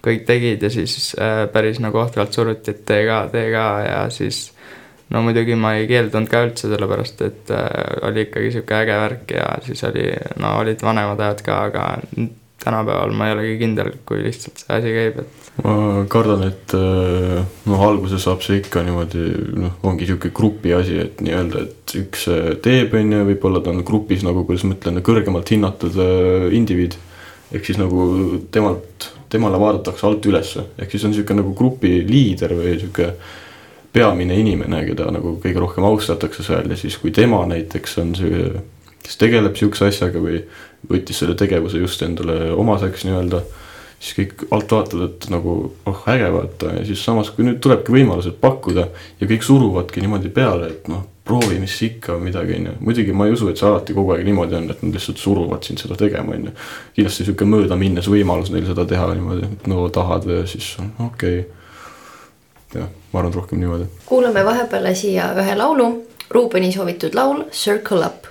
kõik 0.05 0.24
tegid 0.27 0.63
ja 0.63 0.72
siis 0.72 1.12
äh, 1.19 1.43
päris 1.51 1.81
nagu 1.84 2.00
ohtralt 2.01 2.36
suruti, 2.36 2.75
et 2.75 2.86
tee 2.88 3.03
ka, 3.10 3.24
tee 3.34 3.50
ka 3.53 3.67
ja 3.86 4.00
siis 4.13 4.50
no 5.10 5.24
muidugi 5.25 5.58
ma 5.60 5.75
ei 5.78 5.88
keeldunud 5.89 6.30
ka 6.32 6.44
üldse, 6.48 6.70
sellepärast 6.72 7.24
et 7.25 7.54
äh, 7.56 7.70
oli 8.10 8.28
ikkagi 8.28 8.54
sihuke 8.56 8.78
äge 8.84 9.00
värk 9.04 9.34
ja 9.38 9.48
siis 9.66 9.84
oli, 9.88 10.12
no 10.42 10.58
olid 10.62 10.86
vanemad 10.86 11.22
ajad 11.25 11.46
ka, 11.46 11.63
aga 11.70 11.86
tänapäeval 12.60 13.13
ma 13.16 13.30
ei 13.30 13.38
olegi 13.38 13.60
kindel, 13.62 13.94
kui 14.06 14.24
lihtsalt 14.25 14.62
see 14.62 14.75
asi 14.75 14.96
käib, 14.96 15.22
et 15.24 15.50
ma 15.63 16.06
kardan, 16.12 16.44
et 16.48 16.74
äh, 16.78 17.42
noh, 17.70 17.84
alguses 17.84 18.24
saab 18.24 18.44
see 18.46 18.60
ikka 18.62 18.84
niimoodi 18.86 19.25
noh, 19.60 19.75
ongi 19.88 20.08
sihuke 20.08 20.32
grupi 20.36 20.74
asi, 20.75 21.00
et 21.04 21.22
nii-öelda, 21.25 21.66
et 21.66 21.96
üks 22.00 22.28
äh, 22.32 22.50
teeb, 22.63 22.96
on 23.00 23.13
ju, 23.16 23.22
võib-olla 23.32 23.63
ta 23.63 23.74
on 23.74 23.84
grupis 23.88 24.24
nagu, 24.28 24.46
kuidas 24.48 24.66
ma 24.68 24.78
ütlen, 24.78 25.01
kõrgemalt 25.06 25.51
hinnatud 25.56 26.00
äh, 26.00 26.50
indiviid. 26.56 26.98
ehk 27.50 27.66
siis 27.66 27.80
nagu 27.82 28.04
temalt, 28.54 29.10
temale 29.34 29.58
vaadatakse 29.58 30.06
alt 30.06 30.25
ülesse, 30.30 30.68
ehk 30.78 30.92
siis 30.94 31.06
on 31.08 31.16
sihuke 31.16 31.34
nagu 31.34 31.56
grupi 31.58 32.04
liider 32.06 32.54
või 32.54 32.75
sihuke 32.78 33.13
peamine 33.93 34.38
inimene, 34.38 34.84
keda 34.86 35.10
nagu 35.13 35.38
kõige 35.43 35.63
rohkem 35.63 35.88
austatakse 35.88 36.46
seal 36.46 36.69
ja 36.69 36.77
siis, 36.77 36.98
kui 37.01 37.13
tema 37.15 37.41
näiteks 37.50 37.98
on 38.03 38.13
see, 38.17 38.43
kes 39.03 39.17
tegeleb 39.22 39.58
sihukese 39.58 39.89
asjaga 39.89 40.22
või 40.22 40.43
võttis 40.89 41.22
selle 41.22 41.36
tegevuse 41.39 41.81
just 41.81 42.03
endale 42.05 42.51
omaseks 42.53 43.08
nii-öelda 43.08 43.41
siis 44.00 44.15
kõik 44.15 44.46
alt 44.55 44.72
vaatavad, 44.72 45.10
et 45.10 45.29
nagu 45.34 45.53
oh 45.89 46.03
äge 46.12 46.29
vaata 46.31 46.74
ja 46.77 46.84
siis 46.88 47.01
samas, 47.03 47.31
kui 47.36 47.43
nüüd 47.43 47.60
tulebki 47.63 47.91
võimalused 47.93 48.38
pakkuda 48.39 48.88
ja 49.19 49.27
kõik 49.27 49.43
suruvadki 49.43 50.03
niimoodi 50.03 50.31
peale, 50.34 50.69
et 50.72 50.88
noh, 50.91 51.03
proovi, 51.27 51.60
mis 51.62 51.75
ikka 51.86 52.15
midagi 52.22 52.55
on 52.58 52.69
ju. 52.69 52.75
muidugi 52.88 53.13
ma 53.13 53.27
ei 53.27 53.36
usu, 53.36 53.50
et 53.51 53.60
see 53.60 53.67
alati 53.67 53.96
kogu 53.98 54.15
aeg 54.15 54.24
niimoodi 54.25 54.55
on, 54.58 54.72
et 54.72 54.81
nad 54.86 54.96
lihtsalt 54.96 55.19
suruvad 55.22 55.67
sind 55.67 55.84
seda 55.84 56.00
tegema, 56.00 56.38
on 56.38 56.50
ju. 56.50 56.55
kindlasti 56.96 57.27
sihuke 57.27 57.48
möödaminnes 57.50 58.08
võimalus 58.10 58.53
neil 58.53 58.65
seda 58.69 58.88
teha 58.89 59.12
niimoodi, 59.13 59.51
et 59.51 59.69
no 59.69 59.88
tahad, 59.93 60.29
siis 60.50 60.75
okei 60.79 61.41
okay.. 61.43 61.48
Jah, 62.73 62.89
ma 63.13 63.19
arvan, 63.19 63.31
et 63.31 63.35
rohkem 63.35 63.59
niimoodi. 63.59 63.89
kuulame 64.05 64.45
vahepeal 64.45 64.93
siia 64.95 65.31
ühe 65.43 65.55
laulu, 65.55 65.91
Ruubeni 66.29 66.71
soovitud 66.71 67.15
laul 67.17 67.45
Circle 67.51 68.05
Up 68.05 68.29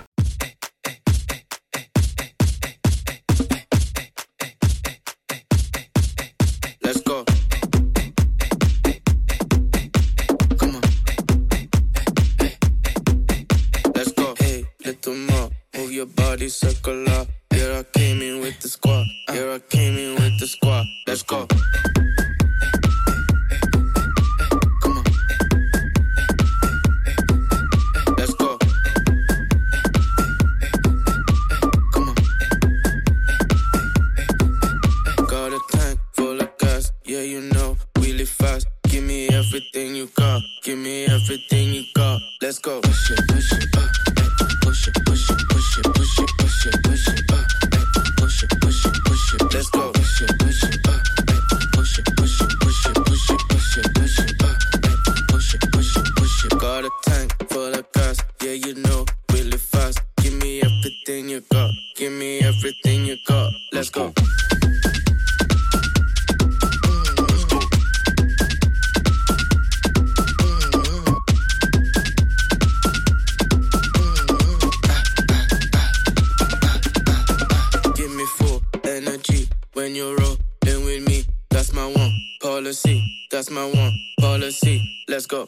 when 79.78 79.94
you're 79.94 80.16
rolling 80.16 80.84
with 80.84 81.06
me. 81.06 81.24
That's 81.50 81.72
my 81.72 81.86
one 81.86 82.12
policy. 82.42 83.00
That's 83.30 83.48
my 83.48 83.64
one 83.64 83.96
policy. 84.20 84.76
Let's 85.08 85.26
go. 85.26 85.46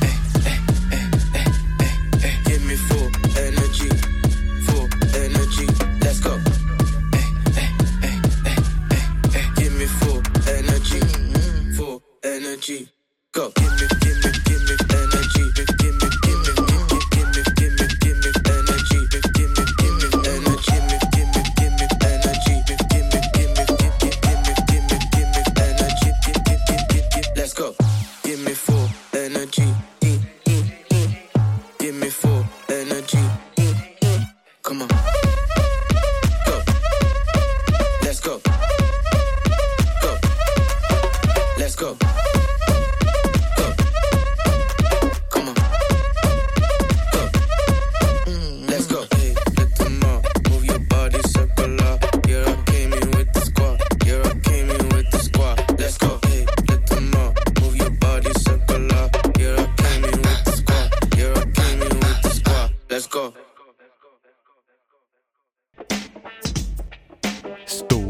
Hey, 0.00 0.58
hey, 0.90 1.46
hey, 2.18 2.36
Give 2.44 2.64
me 2.64 2.74
full 2.74 3.10
energy. 3.38 4.21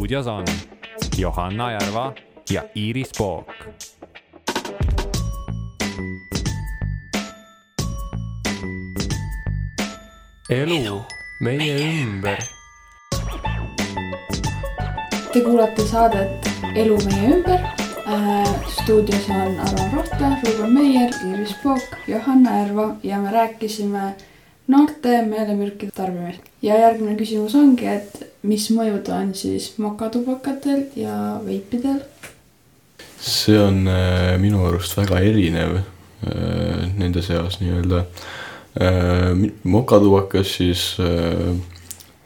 Stuudios 0.02 0.26
on 0.26 0.44
Johanna 1.18 1.72
Järva 1.72 2.12
ja 2.50 2.62
Iiris 2.76 3.10
Pook. 3.18 3.46
elu 10.50 11.02
meie 11.40 12.02
ümber. 12.02 12.42
Te 15.32 15.40
kuulate 15.40 15.86
saadet 15.86 16.50
Elu 16.74 16.98
meie 17.04 17.30
ümber 17.36 17.60
äh,. 18.06 18.48
stuudios 18.82 19.30
on 19.30 19.60
Arvo 19.60 19.96
Rohtla, 19.96 20.36
Ruben 20.42 20.72
Meier, 20.72 21.10
Iiris 21.26 21.54
Pook, 21.62 21.96
Johanna 22.08 22.58
Järva 22.58 22.96
ja 23.02 23.18
me 23.18 23.32
rääkisime 23.32 24.14
noorte 24.66 25.22
meelemürkide 25.22 25.90
tarbimist. 25.90 26.40
ja 26.62 26.78
järgmine 26.78 27.16
küsimus 27.16 27.54
ongi, 27.54 27.86
et 27.86 28.21
mis 28.42 28.68
mõjud 28.74 29.08
on 29.14 29.32
siis 29.38 29.72
mokatubakatel 29.82 30.86
ja 30.98 31.16
veipidel? 31.46 32.02
see 33.22 33.54
on 33.58 33.86
äh, 33.86 34.34
minu 34.42 34.64
arust 34.66 34.96
väga 34.98 35.20
erinev 35.22 35.76
äh, 35.78 36.88
nende 36.98 37.22
seas 37.22 37.60
nii-öelda 37.60 38.00
äh,. 38.82 39.50
mokatubakas 39.62 40.56
siis 40.58 40.96
äh, 40.98 41.52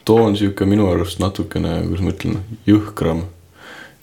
too 0.05 0.23
on 0.25 0.37
sihuke 0.37 0.65
minu 0.65 0.89
arust 0.89 1.21
natukene, 1.21 1.83
kuidas 1.85 2.05
ma 2.05 2.15
ütlen, 2.15 2.39
jõhkram 2.69 3.27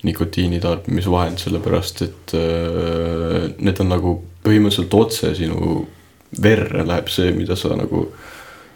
nikotiini 0.03 0.59
tarbimisvahend, 0.61 1.41
sellepärast 1.41 2.05
et 2.05 2.35
äh, 2.37 3.49
need 3.57 3.81
on 3.81 3.89
nagu 3.89 4.15
põhimõtteliselt 4.45 4.93
otse 4.99 5.33
sinu 5.39 5.87
verre 6.43 6.85
läheb 6.85 7.09
see, 7.09 7.31
mida 7.33 7.55
sa 7.57 7.73
nagu 7.79 8.05
äh, 8.05 8.32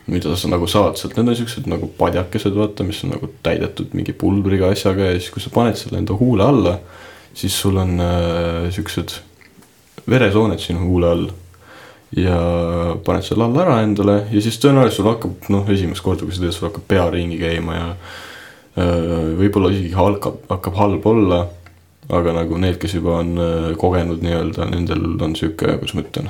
mida 0.08 0.36
sa 0.40 0.50
nagu 0.52 0.68
saad 0.72 1.00
sealt, 1.00 1.18
need 1.18 1.32
on 1.34 1.36
siuksed 1.36 1.66
nagu 1.68 1.90
padjakesed, 1.98 2.56
vaata, 2.56 2.86
mis 2.88 3.02
on 3.04 3.14
nagu 3.18 3.30
täidetud 3.44 3.96
mingi 3.98 4.16
pulbriga 4.16 4.72
asjaga 4.72 5.10
ja 5.12 5.18
siis, 5.18 5.32
kui 5.34 5.44
sa 5.44 5.52
paned 5.54 5.80
selle 5.80 6.00
enda 6.00 6.16
huule 6.16 6.46
alla, 6.46 6.78
siis 7.38 7.58
sul 7.60 7.80
on 7.82 7.98
äh, 8.04 8.70
siuksed 8.74 9.18
veresooned 10.08 10.64
sinu 10.64 10.86
huule 10.88 11.12
all. 11.12 11.28
ja 12.16 12.38
paned 13.04 13.26
selle 13.28 13.44
alla 13.44 13.66
ära 13.66 13.82
endale 13.84 14.22
ja 14.32 14.40
siis 14.40 14.56
tõenäoliselt 14.64 15.02
sul 15.02 15.10
hakkab, 15.10 15.50
noh, 15.52 15.68
esimest 15.74 16.06
korda, 16.06 16.24
kui 16.24 16.32
sa 16.32 16.46
teed, 16.46 16.56
sul 16.56 16.70
hakkab 16.70 16.86
pea 16.88 17.10
ringi 17.12 17.36
käima 17.42 17.76
ja 17.76 17.88
äh, 17.92 19.36
võib-olla 19.42 19.74
isegi 19.76 19.92
hakkab, 19.98 20.46
hakkab 20.48 20.80
halb 20.80 21.12
olla. 21.12 21.46
aga 22.08 22.32
nagu 22.32 22.56
need, 22.56 22.78
kes 22.80 22.94
juba 22.96 23.18
on 23.20 23.36
äh, 23.36 23.72
kogenud 23.76 24.24
nii-öelda, 24.24 24.70
nendel 24.72 25.18
on 25.20 25.36
sihuke, 25.36 25.74
kuidas 25.82 25.98
ma 25.98 26.06
ütlen, 26.06 26.30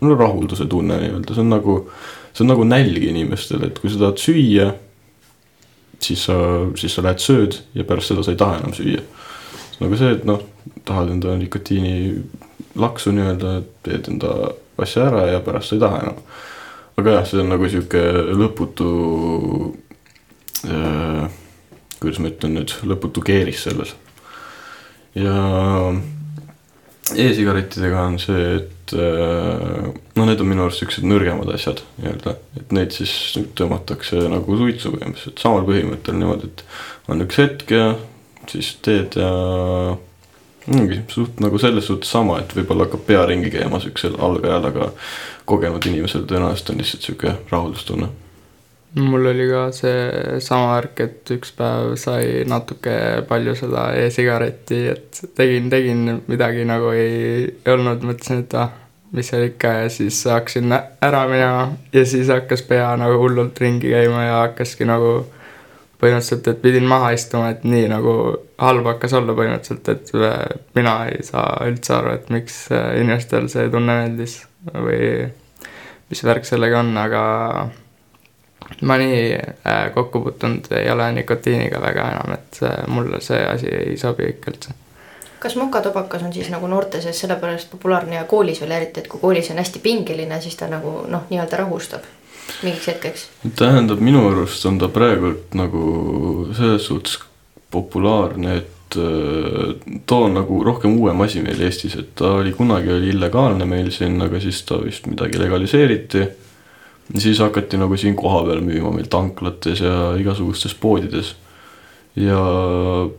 no 0.00 0.14
rahulduse 0.14 0.66
tunne 0.70 0.98
nii-öelda, 1.02 1.34
see 1.34 1.44
on 1.44 1.52
nagu 1.52 1.78
see 2.38 2.44
on 2.44 2.52
nagu 2.52 2.66
nälg 2.66 3.02
inimestel, 3.02 3.64
et 3.66 3.80
kui 3.82 3.90
sa 3.90 3.98
tahad 4.02 4.20
süüa, 4.22 4.68
siis 6.02 6.26
sa, 6.28 6.36
siis 6.78 6.94
sa 6.94 7.02
lähed 7.02 7.22
sööd 7.22 7.58
ja 7.74 7.86
pärast 7.88 8.12
seda 8.12 8.22
sa 8.22 8.34
ei 8.34 8.38
taha 8.38 8.60
enam 8.60 8.74
süüa. 8.76 9.02
nagu 9.78 9.98
see, 9.98 10.12
et 10.14 10.24
noh, 10.26 10.42
tahad 10.86 11.10
enda 11.14 11.34
nikotiini 11.38 12.22
laksu 12.78 13.12
nii-öelda, 13.14 13.58
teed 13.86 14.10
enda 14.12 14.52
asja 14.78 15.08
ära 15.10 15.26
ja 15.32 15.42
pärast 15.42 15.72
sa 15.72 15.78
ei 15.78 15.82
taha 15.82 16.00
enam. 16.04 16.22
aga 16.98 17.16
jah, 17.18 17.26
see 17.30 17.42
on 17.42 17.52
nagu 17.54 17.70
sihuke 17.70 18.04
lõputu 18.38 18.90
äh,, 20.66 21.26
kuidas 21.98 22.22
ma 22.22 22.30
ütlen 22.30 22.58
nüüd, 22.58 22.74
lõputu 22.86 23.24
keeris 23.26 23.66
selles. 23.66 23.96
ja 25.18 25.34
e-sigarettidega 27.18 28.06
on 28.06 28.18
see, 28.22 28.50
et 28.60 28.77
äh, 28.96 29.88
no 30.16 30.26
need 30.28 30.42
on 30.42 30.50
minu 30.50 30.64
arust 30.66 30.82
siuksed 30.82 31.06
nõrgemad 31.08 31.50
asjad 31.54 31.82
nii-öelda, 31.98 32.36
et 32.60 32.74
neid 32.76 32.94
siis 32.96 33.12
tõmmatakse 33.58 34.24
nagu 34.32 34.58
suitsu 34.60 34.92
põhimõtteliselt 34.94 35.42
samal 35.42 35.66
põhimõttel 35.68 36.18
niimoodi, 36.18 36.52
et 36.52 37.10
on 37.12 37.24
üks 37.26 37.40
hetk 37.42 37.74
ja 37.74 37.88
siis 38.48 38.74
teed 38.84 39.18
ja 39.20 39.32
ongi 40.68 41.00
suht 41.12 41.40
nagu 41.40 41.58
selles 41.60 41.88
suhtes 41.88 42.10
sama, 42.12 42.38
et 42.42 42.52
võib-olla 42.56 42.86
hakkab 42.86 43.04
pea 43.08 43.24
ringi 43.28 43.50
käima 43.52 43.80
siuksel 43.82 44.18
algajal, 44.24 44.68
aga 44.70 44.90
kogenud 45.48 45.86
inimesel 45.88 46.26
tõenäoliselt 46.28 46.72
on 46.72 46.82
lihtsalt 46.82 47.06
sihuke 47.06 47.34
rahuldustunne. 47.50 48.10
Mul 48.94 49.26
oli 49.26 49.46
ka 49.50 49.68
see 49.76 50.40
sama 50.40 50.74
värk, 50.76 51.00
et 51.04 51.32
üks 51.36 51.52
päev 51.56 51.94
sai 52.00 52.44
natuke 52.48 52.94
palju 53.28 53.54
seda 53.58 53.88
e-sigaretti, 54.00 54.82
et 54.94 55.22
tegin, 55.36 55.68
tegin 55.72 56.04
midagi 56.28 56.64
nagu 56.68 56.92
ei 56.96 57.48
olnud, 57.68 58.04
mõtlesin, 58.08 58.44
et 58.44 58.56
ah, 58.58 58.72
mis 59.12 59.28
seal 59.30 59.48
ikka 59.48 59.72
ja 59.82 59.88
siis 59.92 60.20
hakkasin 60.28 60.72
ära 60.72 61.24
minema. 61.30 61.66
Ja 61.92 62.04
siis 62.08 62.30
hakkas 62.32 62.64
pea 62.68 62.90
nagu 63.00 63.18
hullult 63.22 63.60
ringi 63.60 63.92
käima 63.92 64.24
ja 64.24 64.38
hakkaski 64.46 64.88
nagu 64.88 65.12
põhimõtteliselt, 65.98 66.46
et 66.52 66.62
pidin 66.62 66.86
maha 66.86 67.10
istuma, 67.16 67.50
et 67.50 67.64
nii 67.66 67.88
nagu 67.90 68.12
halb 68.62 68.86
hakkas 68.86 69.16
olla 69.18 69.34
põhimõtteliselt, 69.34 69.88
et 69.90 70.76
mina 70.78 70.94
ei 71.10 71.24
saa 71.26 71.56
üldse 71.66 71.96
aru, 71.96 72.14
et 72.14 72.30
miks 72.30 72.60
inimestel 72.70 73.50
see 73.50 73.66
tunne 73.72 73.96
meeldis 74.02 74.38
või 74.70 75.26
mis 76.08 76.24
värk 76.24 76.46
sellega 76.46 76.78
on, 76.84 76.94
aga 77.00 77.22
ma 78.82 78.98
nii 79.00 79.22
äh, 79.34 79.88
kokku 79.94 80.20
puutunud 80.20 80.68
ei 80.76 80.90
ole 80.90 81.12
nikotiiniga 81.12 81.80
väga 81.80 82.10
enam, 82.12 82.34
et 82.34 82.60
äh, 82.62 82.84
mulle 82.86 83.20
see 83.24 83.40
asi 83.46 83.72
ei 83.72 83.96
sobi 83.96 84.28
ikka 84.34 84.52
üldse. 84.52 84.76
kas 85.38 85.56
mokatubakas 85.56 86.22
on 86.22 86.32
siis 86.32 86.50
nagu 86.50 86.66
noorte 86.66 87.00
seas 87.00 87.20
sellepärast 87.20 87.70
populaarne 87.70 88.16
ja 88.16 88.24
koolis 88.24 88.60
veel 88.60 88.76
eriti, 88.80 89.00
et 89.00 89.08
kui 89.08 89.20
koolis 89.20 89.50
on 89.50 89.62
hästi 89.62 89.78
pingeline, 89.82 90.40
siis 90.40 90.56
ta 90.56 90.68
nagu 90.70 91.02
noh, 91.08 91.28
nii-öelda 91.30 91.62
rahustab 91.64 92.06
mingiks 92.62 92.86
hetkeks. 92.86 93.28
tähendab, 93.56 94.00
minu 94.00 94.24
arust 94.30 94.66
on 94.66 94.78
ta 94.78 94.88
praegult 94.92 95.54
nagu 95.58 96.48
selles 96.56 96.86
suhtes 96.88 97.18
populaarne, 97.70 98.56
et 98.56 98.96
äh, 98.96 100.00
too 100.06 100.24
on 100.26 100.36
nagu 100.38 100.62
rohkem 100.64 100.96
uuem 100.98 101.20
asi 101.20 101.42
meil 101.44 101.60
Eestis, 101.68 101.96
et 102.00 102.14
ta 102.18 102.38
oli 102.40 102.52
kunagi 102.56 102.92
oli 102.92 103.12
illegaalne 103.12 103.68
meil 103.68 103.90
siin, 103.94 104.20
aga 104.24 104.40
siis 104.40 104.62
ta 104.68 104.80
vist 104.82 105.06
midagi 105.10 105.40
legaliseeriti. 105.40 106.26
Ja 107.14 107.20
siis 107.20 107.38
hakati 107.40 107.80
nagu 107.80 107.96
siin 107.96 108.16
kohapeal 108.16 108.60
müüma 108.64 108.92
meil 108.94 109.08
tanklates 109.10 109.80
ja 109.80 110.14
igasugustes 110.20 110.74
poodides. 110.74 111.34
ja 112.16 112.38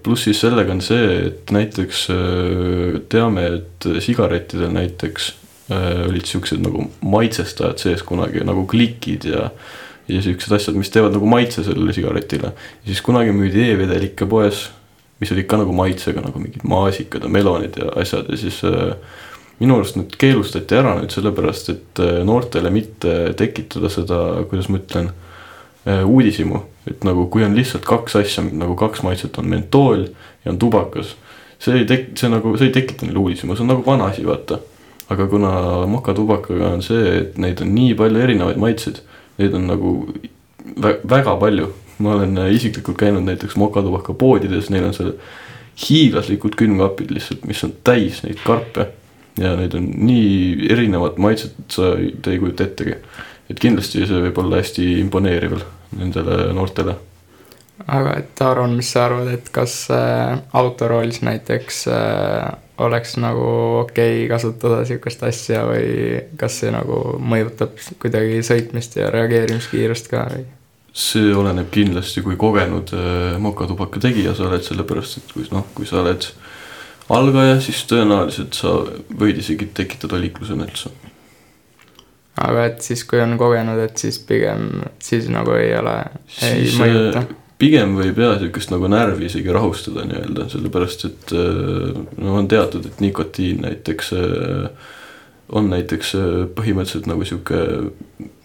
pluss 0.04 0.28
siis 0.28 0.40
sellega 0.42 0.74
on 0.76 0.82
see, 0.84 1.12
et 1.30 1.52
näiteks 1.56 2.08
äh, 2.14 2.98
teame, 3.10 3.46
et 3.60 3.90
sigarettidel 4.04 4.74
näiteks 4.76 5.30
äh, 5.72 6.08
olid 6.10 6.26
siuksed 6.28 6.62
nagu 6.66 6.90
maitsestajad 7.02 7.80
sees 7.80 8.04
kunagi 8.04 8.44
nagu 8.46 8.68
klikid 8.68 9.30
ja 9.30 9.50
ja 10.10 10.22
siuksed 10.26 10.54
asjad, 10.58 10.78
mis 10.78 10.90
teevad 10.90 11.14
nagu 11.14 11.28
maitse 11.30 11.64
sellele 11.64 11.94
sigaretile. 11.94 12.52
ja 12.52 12.86
siis 12.86 13.02
kunagi 13.06 13.34
müüdi 13.36 13.70
e-vedelikke 13.70 14.26
poes, 14.30 14.66
mis 15.22 15.32
olid 15.36 15.46
ka 15.50 15.60
nagu 15.62 15.74
maitsega 15.76 16.24
nagu 16.26 16.42
mingid 16.42 16.66
maasikad 16.68 17.28
ja 17.28 17.30
melonid 17.30 17.78
ja 17.78 17.92
asjad 18.02 18.30
ja 18.30 18.38
siis 18.38 18.62
äh, 18.66 18.96
minu 19.60 19.80
arust 19.80 19.98
need 20.00 20.16
keelustati 20.20 20.78
ära 20.80 20.96
nüüd 21.00 21.14
sellepärast, 21.14 21.72
et 21.74 22.04
äh, 22.04 22.22
noortele 22.28 22.72
mitte 22.74 23.34
tekitada 23.40 23.92
seda, 23.94 24.22
kuidas 24.50 24.70
ma 24.72 24.82
ütlen, 24.82 25.12
uudishimu. 25.90 26.60
et 26.90 27.04
nagu 27.08 27.28
kui 27.32 27.44
on 27.46 27.56
lihtsalt 27.56 27.86
kaks 27.88 28.16
asja, 28.20 28.44
nagu 28.44 28.76
kaks 28.78 29.02
maitset 29.06 29.38
on 29.38 29.48
mentool 29.50 30.08
ja 30.44 30.52
on 30.52 30.58
tubakas, 30.60 31.16
see 31.60 31.82
ei 31.82 31.86
tek-, 31.86 32.12
see 32.20 32.30
nagu, 32.32 32.56
see 32.58 32.70
ei 32.70 32.74
tekita 32.74 33.06
neile 33.06 33.22
uudishimu, 33.22 33.56
see 33.56 33.66
on 33.66 33.72
nagu 33.74 33.86
vana 33.86 34.10
asi, 34.10 34.26
vaata. 34.26 34.60
aga 35.10 35.26
kuna 35.28 35.52
mokatubakaga 35.90 36.74
on 36.76 36.84
see, 36.86 37.06
et 37.20 37.38
neid 37.42 37.62
on 37.64 37.72
nii 37.74 37.96
palju 37.98 38.22
erinevaid 38.22 38.60
maitseid, 38.62 39.00
neid 39.42 39.56
on 39.58 39.66
nagu 39.70 39.94
vä 40.78 40.98
väga 41.10 41.36
palju. 41.36 41.74
ma 42.00 42.14
olen 42.16 42.38
äh, 42.38 42.54
isiklikult 42.56 42.98
käinud 42.98 43.26
näiteks 43.28 43.58
mokatubaka 43.60 44.14
poodides, 44.14 44.70
neil 44.70 44.86
on 44.88 44.94
seal 44.96 45.14
hiiglaslikud 45.80 46.56
külmkapid 46.56 47.12
lihtsalt, 47.12 47.44
mis 47.48 47.64
on 47.64 47.74
täis 47.84 48.24
neid 48.24 48.40
karpe. 48.46 48.88
Ja 49.40 49.56
neid 49.60 49.76
on 49.78 49.90
nii 49.96 50.70
erinevat 50.72 51.18
maitset, 51.18 51.56
sa 51.72 51.94
ei- 51.98 52.16
te 52.22 52.32
ei 52.36 52.40
kujuta 52.40 52.64
ettegi. 52.68 52.96
et 53.50 53.60
kindlasti 53.60 54.06
see 54.06 54.22
võib 54.28 54.38
olla 54.38 54.60
hästi 54.62 55.00
imponeeriv 55.00 55.56
nendele 55.98 56.54
noortele. 56.54 56.96
aga 57.88 58.18
et 58.20 58.42
Aron, 58.42 58.76
mis 58.76 58.92
sa 58.92 59.06
arvad, 59.06 59.28
et 59.34 59.50
kas 59.50 59.88
äh, 59.92 60.40
autoroolis 60.54 61.22
näiteks 61.22 61.88
äh, 61.88 62.52
oleks 62.78 63.18
nagu 63.18 63.48
okei 63.80 64.26
okay 64.26 64.30
kasutada 64.30 64.84
sihukest 64.86 65.24
asja 65.24 65.64
või 65.68 66.22
kas 66.38 66.60
see 66.62 66.72
nagu 66.76 67.18
mõjutab 67.20 67.80
kuidagi 68.00 68.44
sõitmist 68.46 69.00
ja 69.00 69.10
reageerimiskiirust 69.16 70.12
ka 70.12 70.28
või? 70.34 70.46
see 71.00 71.34
oleneb 71.36 71.70
kindlasti, 71.72 72.22
kui 72.26 72.36
kogenud 72.40 72.92
äh, 72.94 73.40
mokatubaka 73.40 74.02
tegija 74.04 74.36
sa 74.36 74.50
oled, 74.50 74.64
sellepärast 74.66 75.22
et 75.22 75.34
kui 75.34 75.48
noh, 75.54 75.66
kui 75.76 75.88
sa 75.88 76.02
oled 76.04 76.28
algaja, 77.10 77.60
siis 77.64 77.84
tõenäoliselt 77.90 78.58
sa 78.58 78.76
võid 79.20 79.42
isegi 79.42 79.70
tekitada 79.74 80.20
liiklusõnnetuse. 80.22 80.92
aga 82.40 82.66
et 82.70 82.86
siis, 82.86 83.04
kui 83.04 83.20
on 83.20 83.38
kogenud, 83.38 83.80
et 83.84 83.98
siis 83.98 84.20
pigem 84.24 84.70
siis 85.04 85.28
nagu 85.32 85.56
ei 85.58 85.74
ole, 85.76 85.98
ei 86.42 86.68
Siis, 86.68 86.78
mõjuta. 86.80 87.26
pigem 87.60 87.98
võib 87.98 88.22
jah 88.24 88.38
sihukest 88.40 88.72
nagu 88.72 88.88
närvi 88.88 89.28
isegi 89.28 89.52
rahustada 89.52 90.06
nii-öelda, 90.08 90.48
sellepärast 90.54 91.06
et 91.10 91.36
äh, 91.36 92.00
no 92.18 92.40
on 92.40 92.48
teatud, 92.48 92.86
et 92.86 93.04
nikotiin 93.04 93.66
näiteks 93.66 94.14
äh, 94.16 94.96
on 95.52 95.70
näiteks 95.72 96.14
äh, 96.16 96.44
põhimõtteliselt 96.56 97.10
nagu 97.10 97.26
sihuke, 97.26 97.60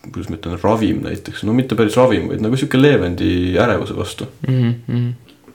kuidas 0.08 0.30
ma 0.30 0.38
ütlen, 0.38 0.56
ravim 0.62 1.02
näiteks, 1.04 1.44
no 1.44 1.54
mitte 1.56 1.76
päris 1.78 1.96
ravim, 2.00 2.30
vaid 2.32 2.42
nagu 2.44 2.56
sihuke 2.58 2.80
leevendi 2.80 3.58
ärevuse 3.60 3.96
vastu. 3.96 4.28
Mm 4.48 4.74
-hmm. 4.88 5.12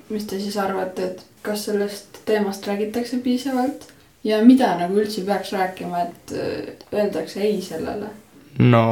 Mis 0.10 0.26
te 0.26 0.40
siis 0.40 0.58
arvate, 0.58 1.06
et 1.06 1.26
kas 1.46 1.66
sellest 1.70 2.22
teemast 2.26 2.68
räägitakse 2.68 3.22
piisavalt 3.24 3.88
ja 4.24 4.42
mida 4.46 4.74
nagu 4.80 5.00
üldse 5.00 5.24
peaks 5.28 5.54
rääkima, 5.56 6.02
et 6.08 6.36
äh, 6.36 6.74
öeldakse 6.94 7.42
ei 7.42 7.62
sellele? 7.62 8.12
no 8.60 8.84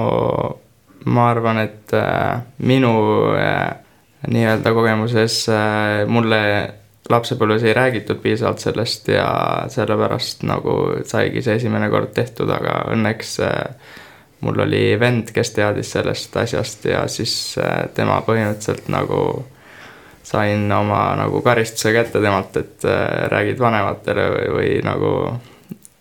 ma 1.06 1.30
arvan, 1.32 1.62
et 1.64 1.94
äh, 1.94 2.42
minu 2.58 2.94
äh, 3.36 3.76
nii-öelda 4.28 4.74
kogemuses 4.74 5.46
äh, 5.50 6.08
mulle 6.08 6.42
lapsepõlves 7.10 7.64
ei 7.64 7.74
räägitud 7.74 8.20
piisavalt 8.24 8.60
sellest 8.60 9.08
ja 9.12 9.28
sellepärast 9.72 10.44
nagu 10.48 10.74
saigi 11.08 11.42
see 11.44 11.56
esimene 11.62 11.90
kord 11.90 12.12
tehtud, 12.16 12.52
aga 12.52 12.82
õnneks 12.96 13.38
äh, 13.46 13.62
mul 14.42 14.60
oli 14.66 14.82
vend, 15.00 15.32
kes 15.34 15.54
teadis 15.56 15.94
sellest 15.96 16.36
asjast 16.38 16.86
ja 16.86 17.06
siis 17.12 17.34
äh, 17.62 17.86
tema 17.96 18.20
põhimõtteliselt 18.28 18.92
nagu 18.92 19.22
sain 20.28 20.72
oma 20.72 21.02
nagu 21.16 21.42
karistuse 21.46 21.94
kätte 21.96 22.22
temalt, 22.24 22.58
et 22.60 22.86
äh, 22.86 23.28
räägid 23.32 23.60
vanematele 23.60 24.28
või, 24.34 24.50
või 24.58 24.74
nagu 24.84 25.14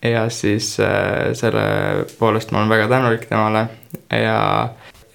ja 0.03 0.27
siis 0.31 0.75
äh, 0.81 1.33
selle 1.39 1.67
poolest 2.19 2.51
ma 2.53 2.63
olen 2.63 2.75
väga 2.75 2.89
tänulik 2.91 3.29
temale 3.31 3.67
ja 4.11 4.41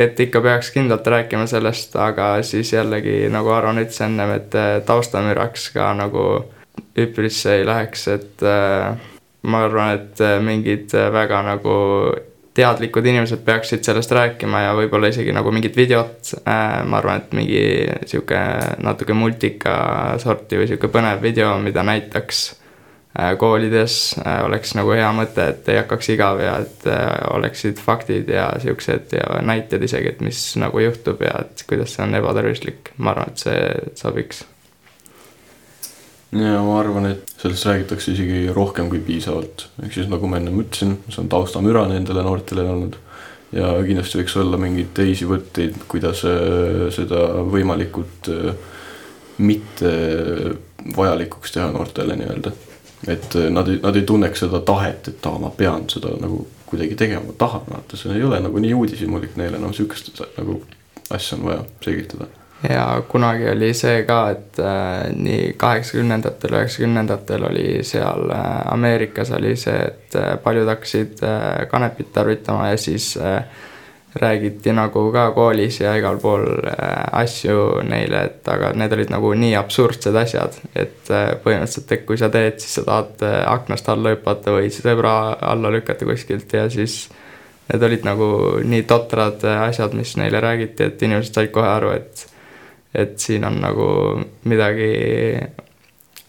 et 0.01 0.19
ikka 0.19 0.41
peaks 0.41 0.71
kindlalt 0.73 1.07
rääkima 1.07 1.45
sellest, 1.47 1.95
aga 1.99 2.33
siis 2.45 2.73
jällegi 2.73 3.29
nagu 3.33 3.51
Aron 3.53 3.81
ütles 3.81 4.01
ennem, 4.05 4.33
et 4.37 4.55
äh, 4.57 4.79
taustamüraks 4.85 5.69
ka 5.75 5.91
nagu 5.97 6.25
üpris 6.97 7.43
ei 7.51 7.65
läheks, 7.67 8.07
et 8.15 8.45
äh, 8.45 8.97
ma 9.43 9.63
arvan, 9.65 9.95
et 9.99 10.21
äh, 10.23 10.39
mingid 10.43 10.93
väga 11.13 11.43
nagu 11.45 11.75
teadlikud 12.53 13.05
inimesed 13.05 13.43
peaksid 13.45 13.83
sellest 13.85 14.11
rääkima 14.11 14.65
ja 14.65 14.71
võib-olla 14.75 15.11
isegi 15.11 15.31
nagu 15.35 15.51
mingit 15.55 15.77
videot 15.79 16.33
äh,, 16.41 16.81
ma 16.83 16.99
arvan, 16.99 17.21
et 17.21 17.35
mingi 17.35 17.61
sihuke 18.09 18.39
natuke 18.83 19.15
multika 19.15 19.75
sorti 20.21 20.59
või 20.59 20.67
sihuke 20.67 20.91
põnev 20.91 21.23
video, 21.23 21.53
mida 21.63 21.83
näitaks 21.87 22.43
äh, 23.15 23.31
koolides 23.39 23.97
äh, 24.19 24.41
oleks 24.45 24.75
nagu 24.75 24.91
hea 24.97 25.09
mõte, 25.15 25.47
et 25.53 25.71
ei 25.71 25.79
hakkaks 25.79 26.11
igav 26.17 26.43
ja 26.43 26.57
et 26.65 26.87
äh, 26.91 27.09
oleksid 27.31 27.79
faktid 27.79 28.31
ja 28.35 28.49
siuksed 28.63 29.15
ja 29.15 29.39
näited 29.47 29.87
isegi, 29.87 30.11
et 30.11 30.23
mis 30.25 30.43
nagu 30.59 30.83
juhtub 30.83 31.23
ja 31.23 31.37
et 31.45 31.63
kuidas 31.69 31.95
see 31.95 32.03
on 32.03 32.19
ebatervislik. 32.19 32.91
ma 32.97 33.15
arvan, 33.15 33.31
et 33.31 33.47
see 33.47 33.61
sobiks. 33.95 34.43
Ja 36.31 36.63
ma 36.63 36.79
arvan, 36.79 37.09
et 37.11 37.33
sellest 37.41 37.67
räägitakse 37.67 38.13
isegi 38.15 38.45
rohkem 38.55 38.89
kui 38.91 39.01
piisavalt, 39.03 39.67
ehk 39.83 39.95
siis 39.95 40.09
nagu 40.11 40.29
ma 40.31 40.39
ennem 40.39 40.61
ütlesin, 40.63 40.95
see 41.09 41.23
on 41.23 41.31
taustamüra 41.31 41.85
nendele 41.91 42.23
noortele 42.25 42.67
olnud. 42.71 42.97
ja 43.51 43.73
kindlasti 43.83 44.21
võiks 44.21 44.37
olla 44.39 44.57
mingeid 44.61 44.93
teisi 44.95 45.25
võtteid, 45.27 45.81
kuidas 45.91 46.23
äh, 46.23 46.85
seda 46.95 47.25
võimalikult 47.51 48.29
äh, 48.31 48.53
mitte 49.43 49.91
vajalikuks 50.95 51.51
teha 51.57 51.67
noortele 51.73 52.15
nii-öelda. 52.15 52.53
et 53.11 53.35
äh, 53.35 53.49
nad 53.51 53.67
ei, 53.67 53.81
nad 53.83 53.99
ei 53.99 54.07
tunneks 54.07 54.45
seda 54.45 54.63
tahet, 54.63 55.11
et 55.11 55.27
aa, 55.27 55.39
ma 55.41 55.51
pean 55.51 55.89
seda 55.91 56.15
nagu 56.21 56.45
kuidagi 56.71 56.95
tegema, 56.95 57.27
ma 57.27 57.35
tahan, 57.35 57.67
vaata, 57.67 57.99
see 57.99 58.15
ei 58.15 58.23
ole 58.23 58.39
nagu 58.39 58.63
nii 58.63 58.77
uudishimulik 58.77 59.35
neile, 59.35 59.59
noh, 59.59 59.75
sihukest 59.75 60.23
nagu 60.37 60.61
asja 61.11 61.35
on 61.35 61.49
vaja 61.49 61.65
selgitada 61.83 62.31
ja 62.69 63.01
kunagi 63.09 63.49
oli 63.49 63.73
see 63.73 64.03
ka, 64.05 64.19
et 64.35 64.59
äh, 64.59 65.09
nii 65.15 65.53
kaheksakümnendatel, 65.57 66.53
üheksakümnendatel 66.59 67.47
oli 67.49 67.67
seal 67.87 68.29
äh, 68.29 68.73
Ameerikas 68.73 69.31
oli 69.37 69.55
see, 69.57 69.79
et 69.87 70.15
äh, 70.15 70.35
paljud 70.43 70.69
hakkasid 70.69 71.23
äh, 71.25 71.67
kanepit 71.71 72.13
tarvitama 72.13 72.69
ja 72.69 72.77
siis 72.77 73.15
äh, 73.17 73.43
räägiti 74.15 74.73
nagu 74.73 75.11
ka 75.11 75.31
koolis 75.31 75.79
ja 75.79 75.95
igal 75.95 76.19
pool 76.19 76.43
äh, 76.67 77.03
asju 77.11 77.81
neile, 77.87 78.23
et 78.27 78.47
aga 78.47 78.73
need 78.75 78.93
olid 78.93 79.13
nagu 79.13 79.33
nii 79.33 79.55
absurdsed 79.55 80.15
asjad, 80.19 80.57
et 80.75 81.11
äh, 81.11 81.31
põhimõtteliselt, 81.43 81.91
et 81.95 82.05
kui 82.05 82.19
sa 82.19 82.29
teed, 82.29 82.59
siis 82.59 82.75
sa 82.79 82.85
tahad 82.87 83.23
äh, 83.25 83.37
aknast 83.53 83.89
alla 83.89 84.13
hüpata 84.15 84.53
või 84.57 84.71
sõbra 84.73 85.15
alla 85.53 85.71
lükata 85.71 86.05
kuskilt 86.05 86.53
ja 86.53 86.67
siis 86.69 87.05
need 87.71 87.87
olid 87.87 88.03
nagu 88.05 88.27
nii 88.67 88.83
totrad 88.89 89.45
äh, 89.47 89.63
asjad, 89.69 89.95
mis 89.95 90.17
neile 90.19 90.43
räägiti, 90.43 90.91
et 90.91 91.07
inimesed 91.07 91.39
said 91.39 91.55
kohe 91.55 91.71
aru, 91.71 91.95
et 91.95 92.27
et 92.93 93.19
siin 93.19 93.45
on 93.47 93.59
nagu 93.63 93.89
midagi 94.43 94.91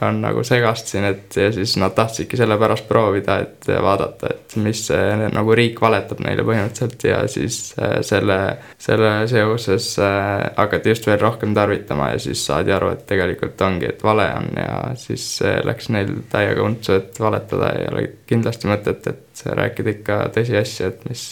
on 0.03 0.21
nagu 0.23 0.43
segast 0.45 0.91
siin, 0.91 1.05
et 1.07 1.37
ja 1.37 1.51
siis 1.53 1.75
nad 1.81 1.95
tahtsidki 1.95 2.37
sellepärast 2.39 2.87
proovida, 2.89 3.39
et 3.45 3.69
vaadata, 3.83 4.33
et 4.33 4.57
mis 4.63 4.81
see 4.89 5.29
nagu 5.33 5.55
riik 5.57 5.81
valetab 5.83 6.23
neile 6.25 6.45
põhimõtteliselt 6.47 7.07
ja 7.07 7.21
siis 7.31 7.59
äh, 7.79 7.99
selle, 8.07 8.39
selle 8.83 9.13
seoses 9.31 9.93
äh, 10.03 10.49
hakati 10.57 10.95
just 10.95 11.07
veel 11.07 11.21
rohkem 11.23 11.55
tarvitama 11.57 12.13
ja 12.15 12.23
siis 12.23 12.45
saadi 12.49 12.75
aru, 12.75 12.93
et 12.97 13.07
tegelikult 13.11 13.63
ongi, 13.69 13.93
et 13.93 14.03
vale 14.05 14.27
on 14.39 14.51
ja 14.59 14.81
siis 14.99 15.27
äh, 15.47 15.61
läks 15.67 15.93
neil 15.95 16.15
täiega 16.33 16.67
untsu, 16.67 16.99
et 16.99 17.23
valetada 17.23 17.73
ei 17.79 17.89
ole 17.93 18.09
kindlasti 18.27 18.71
mõtet, 18.73 19.07
et 19.13 19.47
rääkida 19.63 19.97
ikka 19.99 20.21
tõsiasja, 20.35 20.93
et 20.93 21.09
mis 21.11 21.27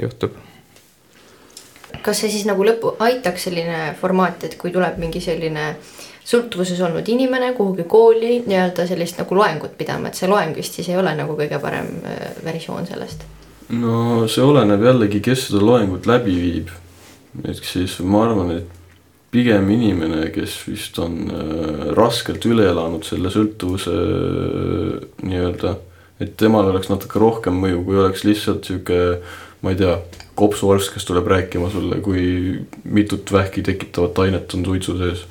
juhtub 0.00 0.34
kas 2.02 2.22
see 2.22 2.32
siis 2.32 2.46
nagu 2.48 2.64
lõpu, 2.66 2.96
aitaks 3.02 3.48
selline 3.48 3.94
formaat, 4.00 4.44
et 4.48 4.56
kui 4.60 4.72
tuleb 4.74 4.98
mingi 5.02 5.20
selline 5.24 5.72
sõltuvuses 6.26 6.80
olnud 6.82 7.06
inimene 7.08 7.52
kuhugi 7.54 7.86
kooli 7.88 8.40
nii-öelda 8.46 8.86
sellist 8.88 9.20
nagu 9.20 9.38
loengut 9.38 9.76
pidama, 9.78 10.10
et 10.10 10.18
see 10.18 10.30
loeng 10.30 10.56
vist 10.58 10.74
siis 10.74 10.90
ei 10.90 10.98
ole 10.98 11.14
nagu 11.18 11.36
kõige 11.38 11.60
parem 11.62 11.90
äh, 12.02 12.30
versioon 12.44 12.88
sellest? 12.88 13.26
no 13.74 14.26
see 14.30 14.42
oleneb 14.46 14.82
jällegi, 14.82 15.22
kes 15.22 15.48
seda 15.48 15.62
loengut 15.62 16.06
läbi 16.06 16.34
viib. 16.38 16.72
ehk 17.44 17.64
siis 17.66 17.98
ma 18.00 18.24
arvan, 18.26 18.52
et 18.58 18.76
pigem 19.34 19.68
inimene, 19.70 20.30
kes 20.34 20.54
vist 20.66 20.98
on 21.02 21.18
äh, 21.30 21.88
raskelt 21.96 22.46
üle 22.48 22.68
elanud 22.70 23.06
selle 23.06 23.30
sõltuvuse 23.32 23.94
äh, 23.94 25.08
nii-öelda, 25.22 25.76
et 26.22 26.36
temal 26.40 26.70
oleks 26.72 26.90
natuke 26.90 27.20
rohkem 27.22 27.58
mõju, 27.62 27.82
kui 27.86 27.98
oleks 28.02 28.24
lihtsalt 28.26 28.66
sihuke, 28.66 29.00
ma 29.62 29.74
ei 29.74 29.78
tea, 29.82 29.98
kopsuarst, 30.36 30.92
kes 30.94 31.08
tuleb 31.08 31.26
rääkima 31.32 31.70
sulle, 31.72 32.00
kui 32.04 32.60
mitut 32.84 33.32
vähki 33.32 33.64
tekitavat 33.66 34.18
ainet 34.26 34.54
on 34.54 34.64
suitsu 34.64 34.98
sees. 34.98 35.26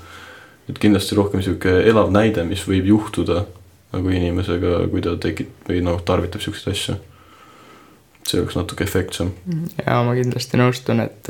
et 0.69 0.79
kindlasti 0.81 1.15
rohkem 1.15 1.43
sihuke 1.45 1.75
elav 1.85 2.09
näide, 2.11 2.43
mis 2.43 2.63
võib 2.65 2.87
juhtuda 2.89 3.43
nagu 3.93 4.09
inimesega, 4.09 4.79
kui 4.91 5.03
ta 5.05 5.13
tekib 5.21 5.67
või 5.69 5.83
noh, 5.85 6.01
tarvitab 6.05 6.41
siukseid 6.43 6.73
asju. 6.73 6.95
see 8.25 8.39
oleks 8.41 8.55
natuke 8.57 8.83
efektsem. 8.83 9.29
ja 9.85 9.99
ma 10.03 10.15
kindlasti 10.17 10.57
nõustun, 10.57 11.03
et, 11.05 11.29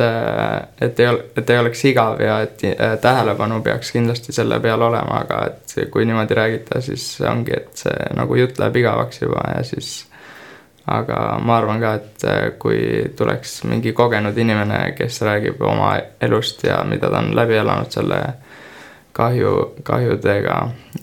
et 0.88 1.00
ei 1.04 1.12
ole, 1.12 1.26
et 1.36 1.50
ei 1.50 1.60
oleks 1.60 1.84
igav 1.92 2.22
ja 2.24 2.40
et 2.46 2.64
äh, 2.72 2.96
tähelepanu 3.04 3.60
peaks 3.62 3.92
kindlasti 3.92 4.32
selle 4.32 4.60
peal 4.64 4.82
olema, 4.82 5.20
aga 5.26 5.42
et 5.52 5.92
kui 5.92 6.08
niimoodi 6.08 6.40
räägida, 6.40 6.82
siis 6.82 7.10
ongi, 7.28 7.60
et 7.60 7.84
see 7.84 8.12
nagu 8.16 8.40
jutt 8.40 8.64
läheb 8.64 8.80
igavaks 8.86 9.26
juba 9.26 9.44
ja 9.58 9.64
siis 9.68 10.06
aga 10.86 11.20
ma 11.42 11.58
arvan 11.58 11.82
ka, 11.82 11.94
et 11.98 12.26
äh, 12.30 12.42
kui 12.62 12.80
tuleks 13.18 13.64
mingi 13.70 13.94
kogenud 13.98 14.38
inimene, 14.38 14.94
kes 14.98 15.22
räägib 15.26 15.62
oma 15.66 15.96
elust 16.22 16.64
ja 16.68 16.84
mida 16.86 17.10
ta 17.10 17.22
on 17.24 17.32
läbi 17.36 17.58
elanud 17.58 17.94
selle 17.94 18.20
kahju, 19.16 19.54
kahjudega. 19.84 20.58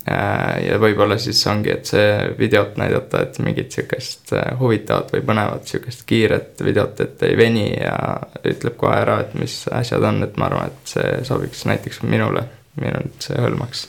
äh, 0.07 0.66
ja 0.68 0.79
võib-olla 0.79 1.18
siis 1.18 1.40
ongi, 1.51 1.73
et 1.75 1.90
see 1.90 2.12
videot 2.38 2.79
näidata, 2.79 3.25
et 3.27 3.38
mingit 3.42 3.75
sihukest 3.75 4.35
äh, 4.38 4.53
huvitavat 4.61 5.11
või 5.16 5.25
põnevat 5.33 5.66
sihukest 5.66 6.05
kiiret 6.07 6.62
videot, 6.62 7.01
et 7.01 7.25
ei 7.27 7.37
veni 7.38 7.68
ja 7.73 7.97
ütleb 8.45 8.77
kohe 8.79 9.01
ära, 9.01 9.18
et 9.25 9.35
mis 9.38 9.64
asjad 9.71 10.07
on, 10.07 10.23
et 10.23 10.38
ma 10.38 10.47
arvan, 10.51 10.71
et 10.71 10.95
see 10.95 11.25
sobiks 11.27 11.64
näiteks 11.66 12.05
minule, 12.07 12.45
minul 12.79 13.11
see 13.18 13.40
hõlmaks. 13.40 13.88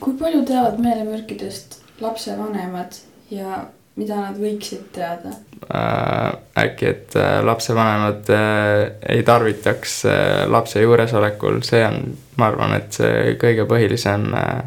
kui 0.00 0.14
palju 0.16 0.42
teavad 0.48 0.78
meelemürkidest 0.80 1.78
lapsevanemad 2.00 2.98
ja 3.30 3.60
mida 4.00 4.16
nad 4.20 4.38
võiksid 4.40 4.90
teada 4.94 5.34
äh,? 5.68 6.38
äkki, 6.64 6.86
et 6.86 7.16
äh, 7.16 7.38
lapsevanemad 7.44 8.30
äh, 8.34 8.82
ei 9.16 9.22
tarvitaks 9.26 10.00
äh, 10.08 10.48
lapse 10.50 10.82
juuresolekul, 10.82 11.60
see 11.66 11.82
on, 11.86 12.02
ma 12.40 12.50
arvan, 12.50 12.74
et 12.78 13.00
see 13.00 13.36
kõige 13.40 13.66
põhilisem 13.70 14.28
äh, 14.36 14.64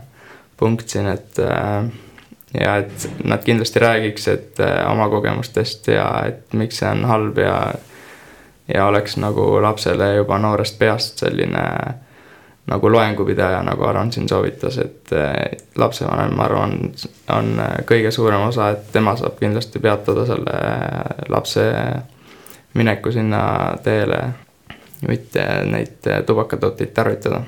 punkt 0.57 0.89
siin, 0.89 1.09
et 1.11 1.39
äh, 1.41 1.89
ja 2.59 2.77
et 2.83 3.09
nad 3.23 3.43
kindlasti 3.45 3.81
räägiks, 3.81 4.27
et 4.31 4.61
äh, 4.63 4.79
oma 4.91 5.09
kogemustest 5.09 5.89
ja 5.93 6.07
et 6.29 6.53
miks 6.57 6.81
see 6.81 6.89
on 6.91 7.05
halb 7.09 7.41
ja 7.41 7.57
ja 8.73 8.85
oleks 8.87 9.17
nagu 9.19 9.43
lapsele 9.61 10.13
juba 10.15 10.37
noorest 10.39 10.77
peast 10.79 11.19
selline 11.25 11.63
äh, 11.63 11.95
nagu 12.67 12.91
loengupidaja, 12.91 13.63
nagu 13.63 13.83
Aron 13.83 14.11
siin 14.11 14.29
soovitas, 14.29 14.77
et 14.79 15.11
lapsevanem, 15.75 16.31
ma 16.37 16.45
arvan, 16.47 16.77
on 17.35 17.49
kõige 17.89 18.11
suurem 18.11 18.45
osa, 18.47 18.69
et 18.71 18.85
tema 18.93 19.17
saab 19.19 19.35
kindlasti 19.41 19.81
peatada 19.83 20.23
selle 20.29 20.55
lapse 21.29 21.65
mineku 22.79 23.11
sinna 23.11 23.43
teele, 23.83 24.21
mitte 25.07 25.43
neid 25.67 26.07
tubakatooteid 26.25 26.95
tarvitada. 26.95 27.43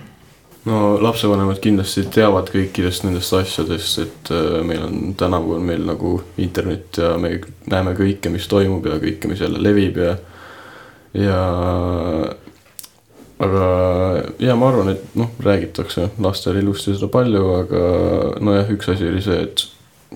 No 0.66 0.96
lapsevanemad 0.98 1.60
kindlasti 1.62 2.08
teavad 2.10 2.48
kõikidest 2.50 3.04
nendest 3.06 3.34
asjadest, 3.38 4.00
et 4.02 4.32
eh, 4.34 4.62
meil 4.66 4.82
on 4.82 5.12
tänavu 5.18 5.60
on 5.60 5.68
meil 5.68 5.84
nagu 5.86 6.16
internet 6.42 6.98
ja 6.98 7.12
me 7.22 7.36
näeme 7.70 7.94
kõike, 7.98 8.32
mis 8.34 8.48
toimub 8.50 8.88
ja 8.90 8.98
kõike, 9.02 9.30
mis 9.30 9.44
jälle 9.46 9.62
levib 9.62 10.00
ja 10.02 10.16
ja 11.16 11.38
aga 13.40 13.64
ja 14.40 14.56
ma 14.56 14.70
arvan, 14.70 14.94
et 14.96 15.16
noh, 15.20 15.32
räägitakse 15.44 16.10
lastele 16.24 16.62
ilusti 16.64 16.96
seda 16.96 17.10
palju, 17.12 17.46
aga 17.60 17.86
nojah, 18.44 18.70
üks 18.76 18.90
asi 18.94 19.10
oli 19.10 19.24
see, 19.24 19.42
et 19.44 19.66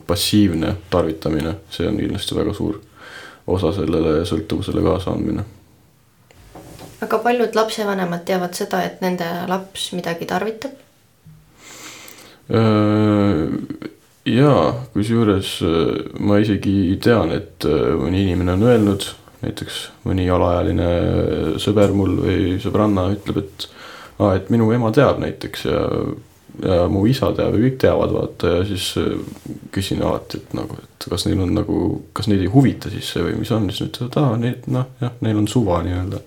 passiivne 0.07 0.75
tarvitamine, 0.89 1.55
see 1.73 1.87
on 1.89 1.97
kindlasti 1.99 2.37
väga 2.37 2.53
suur 2.55 2.79
osa 3.49 3.73
sellele 3.75 4.23
sõltuvusele 4.29 4.83
kaasa 4.85 5.11
andmine. 5.15 5.45
aga 7.01 7.19
paljud 7.23 7.55
lapsevanemad 7.55 8.25
teavad 8.27 8.55
seda, 8.55 8.83
et 8.83 9.01
nende 9.01 9.27
laps 9.47 9.91
midagi 9.97 10.27
tarvitab? 10.29 10.75
jaa, 14.29 14.63
kusjuures 14.93 15.51
ma 16.19 16.39
isegi 16.41 16.97
tean, 17.03 17.31
et 17.35 17.65
mõni 17.99 18.23
inimene 18.25 18.55
on 18.57 18.63
öelnud 18.71 19.05
näiteks 19.43 19.81
mõni 20.07 20.27
alaealine 20.31 20.87
sõber 21.61 21.93
mul 21.95 22.15
või 22.23 22.39
sõbranna 22.63 23.09
ütleb, 23.13 23.43
et 23.43 23.67
aa, 24.19 24.33
et 24.35 24.49
minu 24.53 24.69
ema 24.75 24.91
teab 24.95 25.21
näiteks 25.23 25.65
ja, 25.69 25.83
ja 26.65 26.79
mu 26.91 27.05
isa 27.07 27.31
teab 27.37 27.55
ja 27.55 27.63
kõik 27.63 27.77
teavad, 27.81 28.15
vaata. 28.15 28.55
Ja 28.57 28.63
siis 28.67 28.91
äh, 28.99 29.13
küsin 29.75 30.03
alati, 30.03 30.41
et 30.41 30.55
nagu, 30.57 30.79
et 30.83 31.09
kas 31.11 31.27
neil 31.27 31.43
on 31.45 31.53
nagu, 31.55 31.83
kas 32.13 32.27
neid 32.31 32.43
ei 32.43 32.51
huvita 32.51 32.91
siis 32.93 33.13
see 33.13 33.25
või 33.25 33.37
mis 33.43 33.53
on, 33.55 33.69
siis 33.71 33.85
nad 33.85 33.93
ütlevad, 33.93 34.19
aa, 34.23 34.41
neid 34.43 34.67
noh, 34.71 34.89
jah, 35.03 35.15
neil 35.25 35.39
on 35.43 35.47
suva 35.51 35.79
nii-öelda 35.87 36.23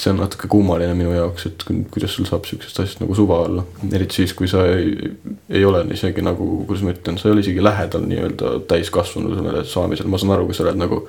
see 0.00 0.10
on 0.12 0.20
natuke 0.20 0.48
kummaline 0.48 0.94
minu 0.94 1.12
jaoks, 1.14 1.46
et 1.48 1.64
kuidas 1.92 2.12
sul 2.16 2.26
saab 2.28 2.44
sihukesest 2.44 2.80
asjast 2.82 3.00
nagu 3.00 3.14
suva 3.16 3.38
olla, 3.46 3.64
eriti 3.96 4.20
siis, 4.20 4.34
kui 4.36 4.48
sa 4.50 4.66
ei, 4.68 5.10
ei 5.48 5.64
ole 5.64 5.82
isegi 5.94 6.24
nagu, 6.24 6.48
kuidas 6.68 6.84
ma 6.84 6.92
ütlen, 6.92 7.16
sa 7.20 7.28
ei 7.28 7.36
ole 7.36 7.44
isegi 7.44 7.64
lähedal 7.64 8.04
nii-öelda 8.10 8.52
täiskasvanule 8.68 9.64
saamisel, 9.64 10.10
ma 10.12 10.20
saan 10.20 10.34
aru, 10.36 10.48
kui 10.50 10.58
sa 10.58 10.66
oled 10.66 10.80
nagu 10.82 11.02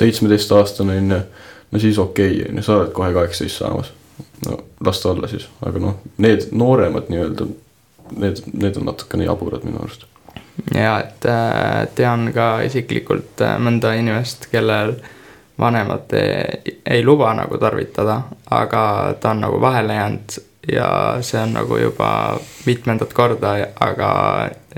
seitsmeteistaastane 0.00 0.96
on 1.02 1.16
ju. 1.16 1.20
no 1.70 1.82
siis 1.82 1.98
okei 1.98 2.38
okay,, 2.38 2.48
on 2.48 2.62
ju, 2.62 2.66
sa 2.66 2.78
oled 2.78 2.94
kohe 2.96 3.12
kaheksateist 3.16 3.60
saamas. 3.60 3.92
no 4.46 4.58
las 4.86 5.02
ta 5.02 5.12
olla 5.12 5.28
siis, 5.28 5.48
aga 5.66 5.84
noh, 5.84 6.00
need 6.16 6.48
nooremad 6.52 7.12
nii-öelda, 7.12 7.48
need, 8.16 8.44
need 8.52 8.80
on 8.80 8.88
natukene 8.88 9.28
jaburad 9.28 9.68
minu 9.68 9.84
arust. 9.84 10.08
ja, 10.74 10.96
et 11.04 11.28
äh, 11.28 11.88
tean 11.94 12.30
ka 12.32 12.52
isiklikult 12.64 13.44
äh, 13.44 13.58
mõnda 13.60 13.92
inimest, 14.00 14.48
kellel 14.48 14.96
vanemad 15.58 16.12
ei, 16.12 16.80
ei 16.86 17.04
luba 17.04 17.34
nagu 17.34 17.58
tarvitada, 17.58 18.20
aga 18.50 19.14
ta 19.20 19.30
on 19.30 19.40
nagu 19.40 19.60
vahele 19.60 19.94
jäänud 19.94 20.38
ja 20.72 21.16
see 21.20 21.40
on 21.42 21.52
nagu 21.52 21.76
juba 21.76 22.38
mitmendat 22.66 23.12
korda, 23.12 23.54
aga 23.80 24.10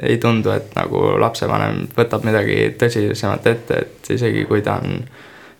ei 0.02 0.18
tundu, 0.18 0.50
et 0.50 0.74
nagu 0.76 1.02
lapsevanem 1.20 1.86
võtab 1.96 2.24
midagi 2.24 2.72
tõsisemat 2.78 3.46
ette, 3.50 3.78
et 3.82 4.10
isegi 4.14 4.44
kui 4.48 4.62
ta 4.62 4.78
on 4.82 5.02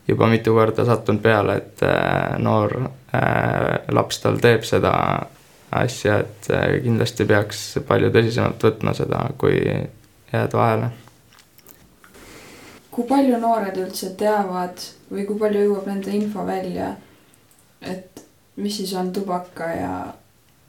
juba 0.09 0.27
mitu 0.31 0.55
korda 0.55 0.85
sattunud 0.85 1.23
peale, 1.23 1.57
et 1.57 1.83
äh, 1.87 2.39
noor 2.39 2.77
äh, 3.15 3.83
laps 3.91 4.23
tal 4.23 4.39
teeb 4.43 4.65
seda 4.67 4.95
asja, 5.73 6.19
et 6.23 6.51
äh, 6.51 6.67
kindlasti 6.85 7.27
peaks 7.29 7.63
palju 7.89 8.13
tõsisemalt 8.15 8.63
võtma 8.69 8.95
seda, 8.97 9.27
kui 9.39 9.59
jääd 10.33 10.59
vahele. 10.59 10.91
kui 12.93 13.07
palju 13.09 13.39
noored 13.41 13.77
üldse 13.81 14.11
teavad 14.21 14.83
või 15.13 15.27
kui 15.29 15.39
palju 15.39 15.67
jõuab 15.67 15.89
nende 15.91 16.15
info 16.17 16.47
välja, 16.49 16.95
et 17.81 18.25
mis 18.57 18.77
siis 18.81 18.95
on 18.97 19.13
tubaka 19.13 19.69
ja 19.77 19.93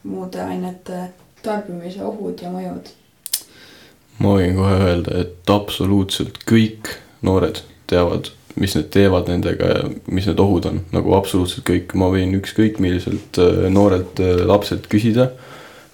muude 0.04 0.42
ainete 0.44 1.08
tarbimise 1.44 2.04
ohud 2.04 2.42
ja 2.44 2.52
mõjud? 2.52 2.92
ma 4.22 4.36
võin 4.38 4.56
kohe 4.56 4.76
öelda, 4.88 5.24
et 5.24 5.50
absoluutselt 5.52 6.38
kõik 6.50 6.92
noored 7.26 7.64
teavad, 7.90 8.30
mis 8.60 8.76
need 8.78 8.92
teevad 8.94 9.32
nendega 9.32 9.70
ja 9.72 9.88
mis 10.14 10.28
need 10.30 10.40
ohud 10.44 10.68
on, 10.70 10.84
nagu 10.94 11.16
absoluutselt 11.18 11.66
kõik, 11.68 11.96
ma 11.98 12.12
võin 12.14 12.36
ükskõik 12.38 12.78
milliselt 12.84 13.40
äh, 13.42 13.66
noorelt 13.74 14.22
äh, 14.22 14.44
lapselt 14.46 14.86
küsida 14.92 15.32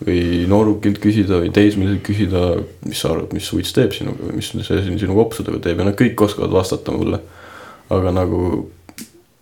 või 0.05 0.45
noorukilt 0.47 0.99
küsida 1.03 1.41
või 1.41 1.51
teismeliselt 1.55 2.03
küsida, 2.07 2.43
mis 2.88 3.01
sa 3.01 3.13
arvad, 3.13 3.33
mis 3.35 3.47
suits 3.51 3.73
teeb 3.75 3.95
sinuga 3.95 4.29
või 4.29 4.39
mis 4.39 4.51
see 4.51 4.83
sinu 4.99 5.15
kopsudega 5.17 5.59
teeb 5.63 5.81
ja 5.81 5.89
nad 5.89 5.97
kõik 5.99 6.21
oskavad 6.27 6.53
vastata 6.55 6.95
mulle. 6.95 7.19
Aga 7.89 8.12
nagu 8.13 8.41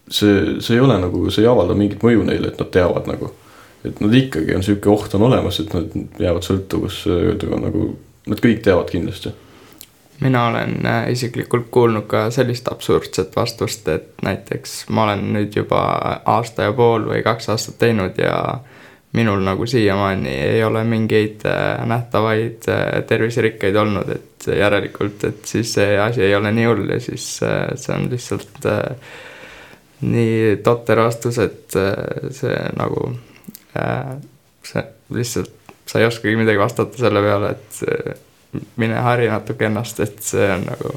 see, 0.10 0.62
see 0.62 0.78
ei 0.78 0.84
ole 0.84 1.00
nagu, 1.02 1.26
see 1.32 1.44
ei 1.44 1.50
avalda 1.52 1.76
mingit 1.78 2.04
mõju 2.04 2.24
neile, 2.28 2.54
et 2.54 2.62
nad 2.62 2.72
teavad 2.74 3.10
nagu. 3.10 3.34
et 3.86 4.00
nad 4.04 4.14
ikkagi 4.14 4.56
on 4.56 4.64
sihuke 4.66 4.90
oht 4.92 5.14
on 5.16 5.28
olemas, 5.30 5.60
et 5.62 5.74
nad 5.76 5.92
jäävad 6.20 6.44
sõltuvusse 6.44 7.36
nagu, 7.62 7.92
nad 8.28 8.42
kõik 8.44 8.64
teavad 8.66 8.90
kindlasti 8.92 9.34
mina 10.20 10.48
olen 10.48 10.86
äh, 10.86 11.12
isiklikult 11.12 11.68
kuulnud 11.72 12.08
ka 12.10 12.32
sellist 12.34 12.68
absurdset 12.72 13.36
vastust, 13.36 13.88
et 13.88 14.24
näiteks 14.26 14.88
ma 14.90 15.04
olen 15.04 15.28
nüüd 15.34 15.56
juba 15.56 15.82
aasta 16.26 16.70
ja 16.70 16.74
pool 16.74 17.06
või 17.12 17.22
kaks 17.26 17.50
aastat 17.54 17.78
teinud 17.84 18.18
ja 18.18 18.40
minul 19.16 19.40
nagu 19.46 19.66
siiamaani 19.66 20.34
ei 20.50 20.64
ole 20.64 20.84
mingeid 20.84 21.46
äh, 21.48 21.86
nähtavaid 21.88 22.68
äh, 22.70 22.84
terviserikkeid 23.08 23.76
olnud, 23.76 24.10
et 24.16 24.50
järelikult, 24.58 25.24
et 25.24 25.46
siis 25.46 25.74
see 25.78 25.98
asi 26.00 26.24
ei 26.24 26.36
ole 26.36 26.52
nii 26.52 26.68
hull 26.68 26.92
ja 26.92 27.00
siis 27.04 27.26
see 27.40 27.96
on 27.96 28.10
lihtsalt 28.12 28.68
nii 30.02 30.60
totter 30.64 31.02
vastus, 31.02 31.40
et 31.42 31.74
see 31.74 32.58
nagu, 32.78 33.10
see 34.64 34.84
lihtsalt, 35.18 35.74
sa 35.90 36.00
ei 36.00 36.06
oskagi 36.06 36.38
midagi 36.38 36.62
vastata 36.62 37.02
selle 37.02 37.24
peale, 37.26 37.56
et 37.56 38.22
mine 38.76 39.02
harja 39.04 39.32
natuke 39.32 39.66
ennast, 39.66 40.00
et 40.00 40.22
see 40.24 40.48
on 40.54 40.66
nagu. 40.68 40.94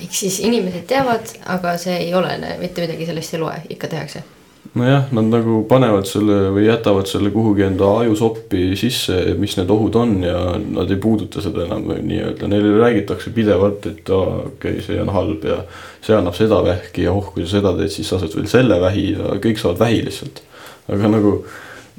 ehk 0.00 0.14
siis 0.14 0.38
inimesed 0.46 0.86
teavad, 0.86 1.30
aga 1.50 1.76
see 1.80 1.96
ei 2.06 2.14
olene, 2.14 2.56
mitte 2.62 2.84
midagi 2.84 3.06
sellest 3.08 3.34
ei 3.34 3.40
loe, 3.42 3.56
ikka 3.74 3.90
tehakse. 3.94 4.22
Nojah, 4.74 5.12
nad 5.16 5.30
nagu 5.32 5.62
panevad 5.68 6.06
selle 6.08 6.50
või 6.54 6.66
jätavad 6.66 7.08
selle 7.10 7.30
kuhugi 7.34 7.64
enda 7.66 7.88
ajusoppi 8.02 8.72
sisse, 8.78 9.16
mis 9.40 9.56
need 9.58 9.70
ohud 9.72 9.96
on 9.98 10.16
ja 10.24 10.40
nad 10.58 10.90
ei 10.90 10.98
puuduta 11.00 11.42
seda 11.44 11.64
enam 11.66 11.86
nii-öelda, 11.88 12.50
neile 12.50 12.74
räägitakse 12.78 13.32
pidevalt, 13.36 13.86
et 13.90 14.10
aa, 14.12 14.42
okei 14.50 14.76
okay,, 14.78 14.84
see 14.84 15.00
on 15.02 15.12
halb 15.14 15.46
ja 15.48 15.62
see 16.04 16.16
annab 16.16 16.36
seda 16.38 16.60
vähki 16.64 17.06
ja 17.06 17.14
oh, 17.14 17.32
kui 17.32 17.46
sa 17.46 17.58
seda 17.58 17.74
teed, 17.78 17.94
siis 17.94 18.10
sa 18.10 18.20
saad 18.20 18.36
veel 18.36 18.50
selle 18.50 18.80
vähi 18.82 19.08
ja 19.14 19.38
kõik 19.42 19.62
saavad 19.62 19.82
vähi 19.86 20.04
lihtsalt. 20.08 20.42
aga 20.88 21.14
nagu 21.16 21.32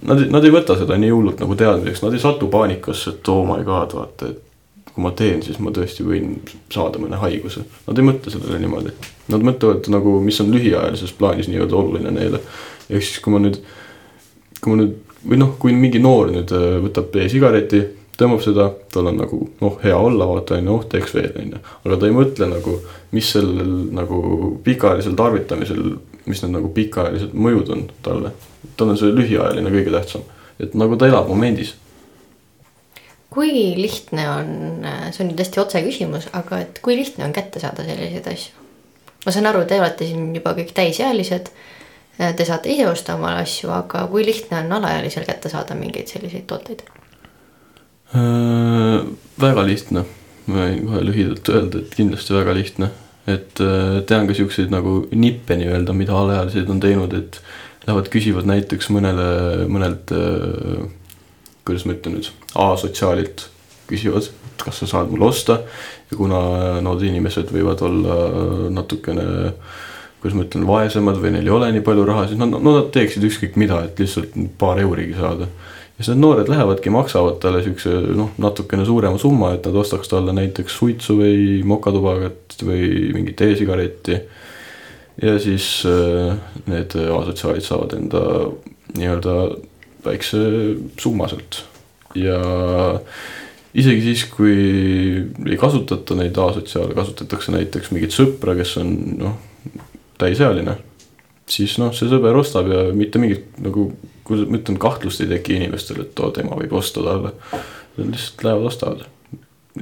nad, 0.05 0.25
nad 0.31 0.45
ei 0.45 0.53
võta 0.53 0.77
seda 0.79 0.97
nii 0.99 1.11
hullult 1.13 1.41
nagu 1.43 1.57
teadmiseks, 1.59 2.03
nad 2.05 2.15
ei 2.15 2.23
satu 2.23 2.49
paanikasse, 2.51 3.17
et 3.17 3.33
oh 3.33 3.43
my 3.47 3.63
god, 3.67 3.95
vaata, 3.97 4.31
et 4.31 4.93
kui 4.93 5.05
ma 5.05 5.13
teen, 5.15 5.43
siis 5.45 5.59
ma 5.63 5.73
tõesti 5.75 6.05
võin 6.07 6.35
saada 6.73 7.01
mõne 7.01 7.19
haiguse. 7.21 7.65
Nad 7.87 7.99
ei 7.99 8.07
mõtle 8.07 8.33
sellele 8.33 8.59
niimoodi. 8.63 8.93
Nad 9.29 9.45
mõtlevad 9.45 9.85
nagu, 9.93 10.17
mis 10.25 10.39
on 10.41 10.49
lühiajalises 10.53 11.13
plaanis 11.17 11.49
nii-öelda 11.51 11.77
oluline 11.77 12.11
neile. 12.15 12.41
ehk 12.89 13.05
siis, 13.05 13.19
kui 13.21 13.33
ma 13.33 13.41
nüüd, 13.43 13.59
kui 14.59 14.73
ma 14.73 14.81
nüüd 14.81 14.97
või 15.29 15.37
noh, 15.37 15.55
kui 15.59 15.75
mingi 15.75 15.99
noor 16.01 16.31
nüüd 16.33 16.51
äh, 16.55 16.77
võtab 16.83 17.15
e-sigareti, 17.21 17.81
tõmbab 18.19 18.41
seda, 18.43 18.69
tal 18.91 19.11
on 19.11 19.19
nagu 19.19 19.39
noh, 19.61 19.79
hea 19.83 19.95
olla, 19.95 20.27
vaata 20.27 20.57
on 20.57 20.67
ju, 20.67 20.75
oh 20.75 20.85
teeks 20.91 21.13
veel 21.15 21.31
on 21.39 21.55
ju. 21.55 21.63
aga 21.85 21.99
ta 21.99 22.07
ei 22.07 22.15
mõtle 22.15 22.49
nagu, 22.51 22.77
mis 23.15 23.31
sellel 23.35 23.73
nagu 23.95 24.21
pikaajalisel 24.63 25.17
tarvitamisel, 25.19 25.83
mis 26.25 26.43
need 26.43 26.55
nagu 26.55 26.71
pikaajalised 26.75 27.35
mõjud 27.35 27.75
on 27.75 27.85
talle 28.05 28.33
tal 28.79 28.93
on 28.93 28.99
see 28.99 29.11
lühiajaline 29.13 29.71
kõige 29.73 29.93
tähtsam, 29.93 30.25
et 30.59 30.75
nagu 30.77 30.97
ta 30.99 31.09
elab 31.09 31.29
momendis. 31.31 31.75
kui 33.29 33.51
lihtne 33.77 34.23
on, 34.29 34.47
see 35.13 35.21
on 35.23 35.29
nüüd 35.29 35.41
hästi 35.43 35.61
otse 35.61 35.83
küsimus, 35.85 36.25
aga 36.33 36.63
et 36.63 36.79
kui 36.81 36.95
lihtne 36.97 37.27
on 37.27 37.35
kätte 37.35 37.61
saada 37.61 37.85
selliseid 37.85 38.31
asju? 38.31 38.68
Ma 39.25 39.33
saan 39.33 39.49
aru, 39.49 39.65
te 39.67 39.79
olete 39.81 40.07
siin 40.07 40.31
juba 40.35 40.55
kõik 40.57 40.73
täisealised. 40.77 41.51
Te 42.19 42.43
saate 42.43 42.67
ise 42.73 42.83
osta 42.89 43.15
omale 43.15 43.45
asju, 43.45 43.69
aga 43.71 44.01
kui 44.11 44.25
lihtne 44.27 44.57
on 44.59 44.73
alaealisel 44.75 45.23
kätte 45.23 45.47
saada 45.51 45.75
mingeid 45.79 46.11
selliseid 46.11 46.43
tooteid 46.49 46.81
äh,? 48.11 49.05
väga 49.39 49.63
lihtne, 49.63 50.03
ma 50.51 50.65
võin 50.65 50.81
kohe 50.89 51.03
lühidalt 51.07 51.51
öelda, 51.53 51.79
et 51.79 51.95
kindlasti 51.95 52.35
väga 52.35 52.55
lihtne, 52.57 52.89
et 53.29 53.61
äh, 53.63 54.01
tean 54.09 54.27
ka 54.27 54.35
siukseid 54.35 54.73
nagu 54.73 55.05
nippe 55.15 55.55
nii-öelda, 55.61 55.95
mida 55.95 56.17
alaealised 56.19 56.67
on 56.73 56.81
teinud, 56.83 57.15
et 57.15 57.39
lähevad 57.85 58.11
küsivad 58.11 58.49
näiteks 58.49 58.91
mõnele, 58.91 59.29
mõnelt 59.71 60.11
äh, 60.11 60.83
kuidas 61.63 61.85
ma 61.87 61.95
ütlen 61.95 62.17
nüüd, 62.17 62.31
A-sotsiaalilt 62.59 63.47
küsivad, 63.89 64.27
et 64.27 64.65
kas 64.65 64.81
sa 64.83 64.89
saad 64.89 65.11
mulle 65.13 65.29
osta 65.29 65.61
ja 66.09 66.17
kuna 66.17 66.41
nood 66.81 67.03
inimesed 67.05 67.51
võivad 67.53 67.83
olla 67.85 68.17
natukene 68.73 69.27
kuidas 70.19 70.35
ma 70.35 70.45
ütlen, 70.45 70.65
vaesemad 70.67 71.19
või 71.21 71.33
neil 71.35 71.47
ei 71.47 71.53
ole 71.55 71.69
nii 71.71 71.83
palju 71.85 72.05
raha, 72.07 72.25
siis 72.27 72.39
nad, 72.39 72.51
no 72.51 72.73
nad 72.75 72.89
teeksid 72.95 73.23
ükskõik 73.23 73.55
mida, 73.59 73.79
et 73.87 73.99
lihtsalt 74.01 74.35
paar 74.59 74.81
eurigi 74.81 75.15
saada. 75.15 75.47
ja 75.47 76.03
siis 76.03 76.11
need 76.11 76.23
noored 76.23 76.51
lähevadki, 76.51 76.91
maksavad 76.91 77.39
talle 77.43 77.61
siukse 77.63 77.93
noh, 78.17 78.33
natukene 78.41 78.85
suurema 78.87 79.19
summa, 79.21 79.53
et 79.55 79.69
nad 79.69 79.79
ostaks 79.79 80.11
talle 80.11 80.35
näiteks 80.35 80.75
suitsu 80.81 81.15
või 81.21 81.63
mokatubakat 81.67 82.59
või 82.67 83.13
mingit 83.15 83.41
e-sigaretti 83.47 84.19
ja 85.23 85.39
siis 85.39 85.71
äh, 85.87 86.35
need 86.67 86.95
asotsiaalid 86.99 87.63
saavad 87.63 87.95
enda 87.95 88.23
nii-öelda 88.97 89.35
väikse 90.03 90.39
summa 90.99 91.27
sealt 91.31 91.63
ja 92.17 92.39
isegi 93.77 94.01
siis, 94.01 94.25
kui 94.33 94.55
ei 95.45 95.57
kasutata 95.59 96.17
neid 96.17 96.37
asotsiaale, 96.37 96.95
kasutatakse 96.97 97.53
näiteks 97.53 97.91
mingit 97.93 98.15
sõpra, 98.15 98.55
kes 98.57 98.77
on 98.81 98.95
noh, 99.19 99.35
täisealine, 100.21 100.77
siis 101.49 101.77
noh, 101.81 101.93
see 101.95 102.09
sõber 102.11 102.37
ostab 102.39 102.71
ja 102.71 102.87
mitte 102.95 103.21
mingit 103.21 103.59
nagu, 103.61 103.91
kuidas 104.27 104.49
ma 104.49 104.59
ütlen, 104.61 104.79
kahtlust 104.81 105.21
ei 105.23 105.31
teki 105.35 105.59
inimestel, 105.59 106.03
et 106.05 106.19
oo, 106.23 106.33
tema 106.35 106.57
võib 106.57 106.75
osta 106.79 107.05
talle. 107.05 107.33
Nad 107.99 108.13
lihtsalt 108.13 108.45
lähevad, 108.45 108.67
ostavad 108.69 109.07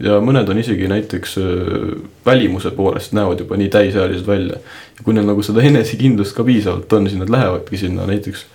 ja 0.04 0.17
mõned 0.23 0.50
on 0.52 0.60
isegi 0.62 0.88
näiteks 0.91 1.38
äh, 1.41 1.91
välimuse 2.26 2.71
poolest 2.76 3.13
näevad 3.17 3.41
juba 3.41 3.58
nii 3.60 3.69
täisealised 3.73 4.28
välja. 4.28 4.60
ja 4.97 5.04
kui 5.04 5.15
neil 5.15 5.28
nagu 5.28 5.43
seda 5.45 5.63
enesekindlust 5.65 6.36
ka 6.38 6.45
piisavalt 6.47 6.93
on, 6.93 7.08
siis 7.10 7.19
nad 7.21 7.32
lähevadki 7.34 7.80
sinna 7.80 8.08
näiteks 8.10 8.45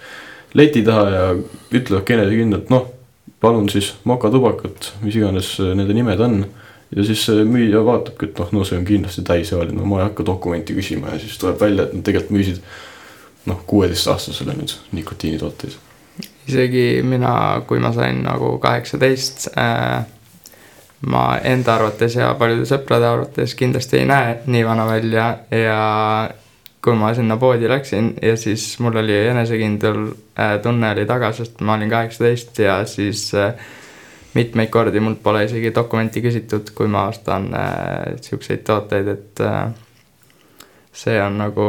leti 0.59 0.83
taha 0.87 1.07
ja 1.11 1.25
ütlevadki 1.73 2.19
enesekindlalt, 2.19 2.71
noh, 2.71 2.91
palun 3.43 3.69
siis 3.73 3.93
mokatubakat, 4.09 4.93
mis 5.03 5.19
iganes 5.19 5.55
äh, 5.61 5.75
nende 5.79 5.97
nimed 5.97 6.21
on. 6.21 6.45
ja 6.97 7.05
siis 7.09 7.25
müüja 7.49 7.81
vaatabki, 7.85 8.29
et 8.29 8.39
noh, 8.39 8.51
no 8.53 8.65
see 8.69 8.77
on 8.77 8.85
kindlasti 8.85 9.23
täisealine, 9.25 9.79
no 9.79 9.87
ma 9.89 10.03
ei 10.03 10.09
hakka 10.11 10.27
dokumenti 10.29 10.75
küsima 10.77 11.15
ja 11.15 11.21
siis 11.23 11.39
tuleb 11.41 11.61
välja, 11.61 11.87
et 11.87 11.95
nad 11.97 12.05
tegelikult 12.05 12.35
müüsid 12.37 12.59
noh, 13.49 13.63
kuueteistaastasele 13.67 14.57
nüüd 14.59 14.75
nikotiinitooteid. 14.93 15.79
isegi 16.49 16.85
mina, 17.07 17.63
kui 17.67 17.81
ma 17.81 17.95
sain 17.97 18.21
nagu 18.27 18.59
kaheksateist 18.61 19.49
äh 19.57 20.03
ma 21.07 21.39
enda 21.43 21.75
arvates 21.75 22.15
ja 22.15 22.31
paljude 22.39 22.67
sõprade 22.69 23.09
arvates 23.09 23.57
kindlasti 23.59 23.99
ei 23.99 24.07
näe 24.07 24.37
nii 24.47 24.63
vana 24.67 24.87
välja 24.87 25.27
ja 25.51 25.81
kui 26.83 26.97
ma 26.99 27.13
sinna 27.15 27.37
poodi 27.39 27.69
läksin 27.71 28.15
ja 28.23 28.37
siis 28.37 28.79
mul 28.83 28.97
oli 28.99 29.15
enesekindel 29.29 30.01
äh, 30.39 30.57
tunne 30.63 30.91
oli 30.91 31.07
taga, 31.07 31.31
sest 31.33 31.61
ma 31.61 31.77
olin 31.79 31.91
kaheksateist 31.91 32.59
ja 32.59 32.81
siis 32.87 33.29
äh, 33.35 33.55
mitmeid 34.35 34.71
kordi 34.73 35.01
mult 35.01 35.23
pole 35.23 35.45
isegi 35.45 35.71
dokumenti 35.75 36.23
küsitud, 36.25 36.73
kui 36.75 36.89
ma 36.91 37.07
ostan 37.13 37.51
äh, 37.55 38.17
siukseid 38.21 38.65
tooteid, 38.67 39.11
et 39.15 39.43
äh, 39.47 39.69
see 40.93 41.21
on 41.23 41.39
nagu 41.39 41.67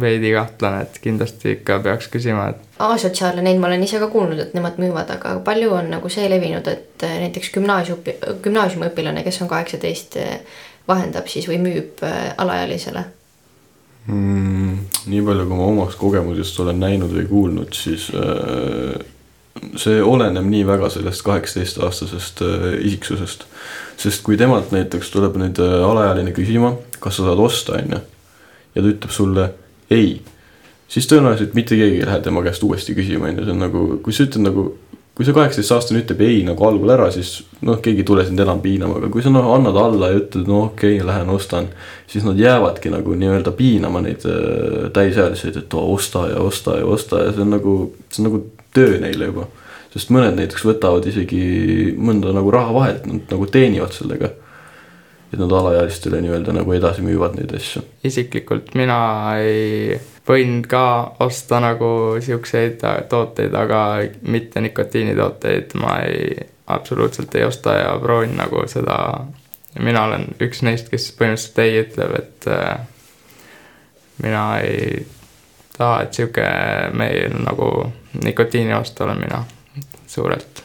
veidi 0.00 0.32
kahtlane, 0.34 0.86
et 0.86 0.96
kindlasti 1.02 1.52
ikka 1.58 1.76
peaks 1.84 2.08
küsima, 2.10 2.48
et. 2.50 2.62
A-sotsiaale, 2.82 3.44
neid 3.46 3.60
ma 3.62 3.68
olen 3.68 3.84
ise 3.86 4.00
ka 4.02 4.08
kuulnud, 4.10 4.40
et 4.42 4.54
nemad 4.56 4.80
müüvad, 4.82 5.12
aga 5.14 5.36
palju 5.46 5.74
on 5.76 5.92
nagu 5.92 6.10
see 6.10 6.24
levinud, 6.30 6.66
et 6.72 7.04
näiteks 7.04 7.52
gümnaasium, 7.54 8.00
gümnaasiumiõpilane, 8.42 9.22
kes 9.26 9.42
on 9.44 9.52
kaheksateist, 9.52 10.18
vahendab 10.88 11.30
siis 11.30 11.46
või 11.50 11.60
müüb 11.62 12.02
alaealisele 12.42 13.04
mm,? 14.06 14.78
nii 15.10 15.24
palju, 15.24 15.48
kui 15.48 15.58
ma 15.58 15.66
omast 15.70 15.98
kogemusest 16.00 16.60
olen 16.64 16.80
näinud 16.80 17.12
või 17.14 17.26
kuulnud, 17.28 17.76
siis 17.76 18.08
äh, 18.16 18.96
see 19.80 20.00
oleneb 20.02 20.46
nii 20.48 20.64
väga 20.68 20.90
sellest 20.92 21.24
kaheksateistaastasest 21.26 22.42
äh, 22.44 22.66
isiksusest. 22.88 23.46
sest 23.96 24.24
kui 24.26 24.36
temalt 24.36 24.72
näiteks 24.74 25.12
tuleb 25.14 25.38
nüüd 25.40 25.60
äh, 25.62 25.76
alaealine 25.86 26.34
küsima, 26.36 26.74
kas 27.00 27.20
sa 27.20 27.28
saad 27.28 27.42
osta, 27.44 27.78
on 27.80 27.96
ju 27.96 28.02
ja 28.74 28.82
ta 28.82 28.88
ütleb 28.90 29.12
sulle 29.14 29.48
ei, 29.92 30.16
siis 30.90 31.06
tõenäoliselt 31.10 31.54
mitte 31.54 31.76
keegi 31.78 32.00
ei 32.00 32.08
lähe 32.08 32.20
tema 32.24 32.42
käest 32.44 32.62
uuesti 32.66 32.96
küsima, 32.96 33.30
on 33.30 33.38
ju, 33.38 33.46
see 33.46 33.54
on 33.54 33.62
nagu, 33.62 33.84
kui 34.02 34.16
sa 34.16 34.26
ütled 34.26 34.46
nagu 34.48 34.66
kui 35.14 35.26
see 35.26 35.34
kaheksateistaastane 35.34 36.00
ütleb 36.02 36.22
ei 36.26 36.40
nagu 36.46 36.64
algul 36.66 36.90
ära, 36.90 37.06
siis 37.14 37.36
noh, 37.62 37.78
keegi 37.82 38.02
ei 38.02 38.06
tule 38.08 38.24
sind 38.26 38.40
enam 38.42 38.58
piinama, 38.64 38.98
aga 38.98 39.10
kui 39.14 39.22
sa 39.22 39.30
noh, 39.30 39.46
annad 39.54 39.76
alla 39.78 40.10
ja 40.10 40.18
ütled, 40.18 40.48
no 40.50 40.64
okei 40.68 40.96
okay,, 40.96 41.06
lähen 41.06 41.30
ostan. 41.30 41.68
siis 42.10 42.26
nad 42.26 42.38
jäävadki 42.38 42.90
nagu 42.90 43.14
nii-öelda 43.18 43.52
piinama 43.54 44.02
neid 44.02 44.26
äh, 44.26 44.88
täisealiseid, 44.94 45.60
et 45.62 45.74
oo, 45.78 45.86
osta 45.94 46.26
ja 46.32 46.42
osta 46.42 46.78
ja 46.80 46.86
osta 46.86 47.22
ja 47.22 47.34
see 47.34 47.46
on 47.46 47.54
nagu, 47.54 47.76
see 48.10 48.24
on 48.24 48.30
nagu 48.30 48.42
töö 48.74 48.98
neile 49.02 49.30
juba. 49.30 49.46
sest 49.94 50.10
mõned 50.10 50.34
näiteks 50.34 50.66
võtavad 50.66 51.06
isegi 51.06 51.94
mõnda 51.94 52.34
nagu 52.34 52.50
raha 52.50 52.74
vahelt, 52.74 53.06
nad 53.06 53.30
nagu 53.30 53.46
teenivad 53.46 53.94
sellega. 53.94 54.34
Et 55.34 55.40
nad 55.42 55.52
alaealistele 55.52 56.20
nii-öelda 56.22 56.54
nagu 56.54 56.72
edasi 56.72 57.02
müüvad 57.02 57.34
neid 57.38 57.52
asju. 57.58 57.82
isiklikult 58.06 58.74
mina 58.78 58.98
ei 59.42 59.98
võin 60.28 60.60
ka 60.68 60.84
osta 61.24 61.60
nagu 61.60 61.90
siukseid 62.24 62.84
tooteid, 63.10 63.54
aga 63.54 63.80
mitte 64.22 64.62
nikotiinitooteid 64.64 65.74
ma 65.80 65.98
ei, 66.06 66.36
absoluutselt 66.66 67.34
ei 67.34 67.44
osta 67.44 67.74
ja 67.80 67.96
proovin 68.02 68.36
nagu 68.38 68.64
seda. 68.70 68.98
mina 69.80 70.04
olen 70.04 70.28
üks 70.40 70.62
neist, 70.62 70.88
kes 70.88 71.10
põhimõtteliselt 71.18 71.58
ei 71.64 71.80
ütleb, 71.82 72.14
et 72.18 72.48
äh, 72.48 72.78
mina 74.22 74.44
ei 74.62 75.06
taha, 75.76 76.02
et 76.02 76.14
sihuke 76.14 76.46
meil 76.94 77.34
nagu 77.42 77.72
nikotiini 78.22 78.74
vastu 78.74 79.04
olen 79.04 79.18
mina 79.26 79.44
suurelt 80.06 80.63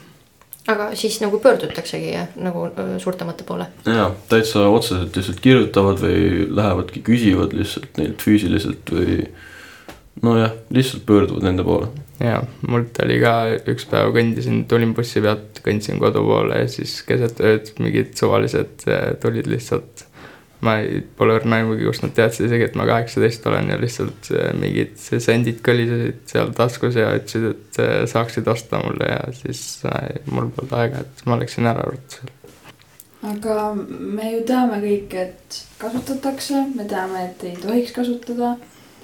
aga 0.70 0.90
siis 1.00 1.20
nagu 1.24 1.40
pöördutaksegi 1.42 2.12
jah, 2.14 2.28
nagu 2.40 2.68
suurtemate 3.02 3.46
poole? 3.48 3.70
jaa, 3.86 4.10
täitsa 4.32 4.68
otseselt 4.70 5.16
lihtsalt 5.18 5.40
kirjutavad 5.44 6.02
või 6.04 6.50
lähevadki 6.56 7.04
küsivad 7.06 7.56
lihtsalt 7.58 7.98
neilt 8.02 8.26
füüsiliselt 8.26 8.94
või 8.94 9.24
nojah, 10.26 10.54
lihtsalt 10.76 11.06
pöörduvad 11.06 11.48
nende 11.48 11.64
poole. 11.64 11.90
jaa, 12.20 12.42
mult 12.68 13.00
oli 13.06 13.20
ka 13.24 13.34
üks 13.72 13.88
päev 13.90 14.12
kõndisin, 14.16 14.64
tulin 14.70 14.94
bussi 14.98 15.24
pealt, 15.24 15.62
kõndsin 15.66 16.02
kodu 16.02 16.24
poole 16.28 16.64
ja 16.64 16.70
siis 16.72 17.00
keset 17.08 17.40
ööd 17.40 17.74
mingid 17.80 18.14
suvalised 18.20 18.86
äh, 18.92 19.14
tulid 19.22 19.48
lihtsalt. 19.50 20.06
Ma 20.66 20.80
ei, 20.82 21.04
pole 21.18 21.38
õrna 21.40 21.62
aimugi, 21.62 21.86
kust 21.88 22.04
nad 22.04 22.16
teadsid 22.18 22.48
isegi, 22.50 22.68
et 22.68 22.76
ma 22.80 22.88
kaheksateist 22.90 23.46
olen 23.52 23.70
ja 23.74 23.78
lihtsalt 23.80 24.32
äh, 24.36 24.50
mingid 24.60 24.98
sendid 25.00 25.62
kõlisesid 25.66 26.26
seal 26.32 26.52
taskus 26.58 27.00
ja 27.00 27.14
ütlesid, 27.20 27.54
et 27.54 27.80
äh, 27.84 27.94
saaksid 28.12 28.50
osta 28.52 28.82
mulle 28.84 29.14
ja 29.14 29.22
siis 29.36 29.64
mul 30.32 30.52
polnud 30.56 30.76
aega, 30.82 31.06
et 31.06 31.24
ma 31.30 31.40
läksin 31.40 31.70
ära 31.70 31.88
ruttu 31.88 32.28
aga 33.30 33.72
me 33.76 34.34
ju 34.34 34.44
teame 34.48 34.78
kõik, 34.84 35.16
et 35.20 35.64
kasutatakse, 35.80 36.68
me 36.76 36.86
teame, 36.88 37.26
et 37.30 37.50
ei 37.50 37.58
tohiks 37.60 37.96
kasutada 37.96 38.54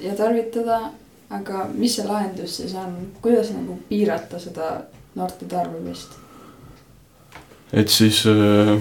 ja 0.04 0.14
tarvitada 0.16 0.86
aga 1.30 1.66
mis 1.74 1.96
see 1.98 2.06
lahendus 2.08 2.60
siis 2.60 2.76
on, 2.78 2.94
kuidas 3.22 3.52
nagu 3.56 3.80
piirata 3.90 4.40
seda 4.42 4.70
noorte 5.16 5.48
tarbimist? 5.50 6.20
et 7.74 7.90
siis 7.90 8.22
äh, 8.30 8.78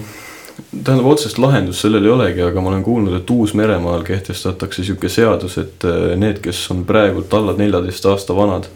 tähendab 0.71 1.05
otsest 1.09 1.37
lahendust 1.41 1.83
sellel 1.83 2.05
ei 2.05 2.11
olegi, 2.13 2.41
aga 2.45 2.61
ma 2.61 2.71
olen 2.71 2.83
kuulnud, 2.83 3.15
et 3.17 3.29
Uus-Meremaal 3.31 4.03
kehtestatakse 4.07 4.83
sihuke 4.83 5.09
seadus, 5.11 5.57
et 5.61 5.85
äh, 5.87 6.15
need, 6.19 6.41
kes 6.43 6.63
on 6.73 6.85
praegult 6.87 7.33
alla 7.33 7.55
neljateist 7.57 8.07
aasta 8.11 8.35
vanad, 8.37 8.69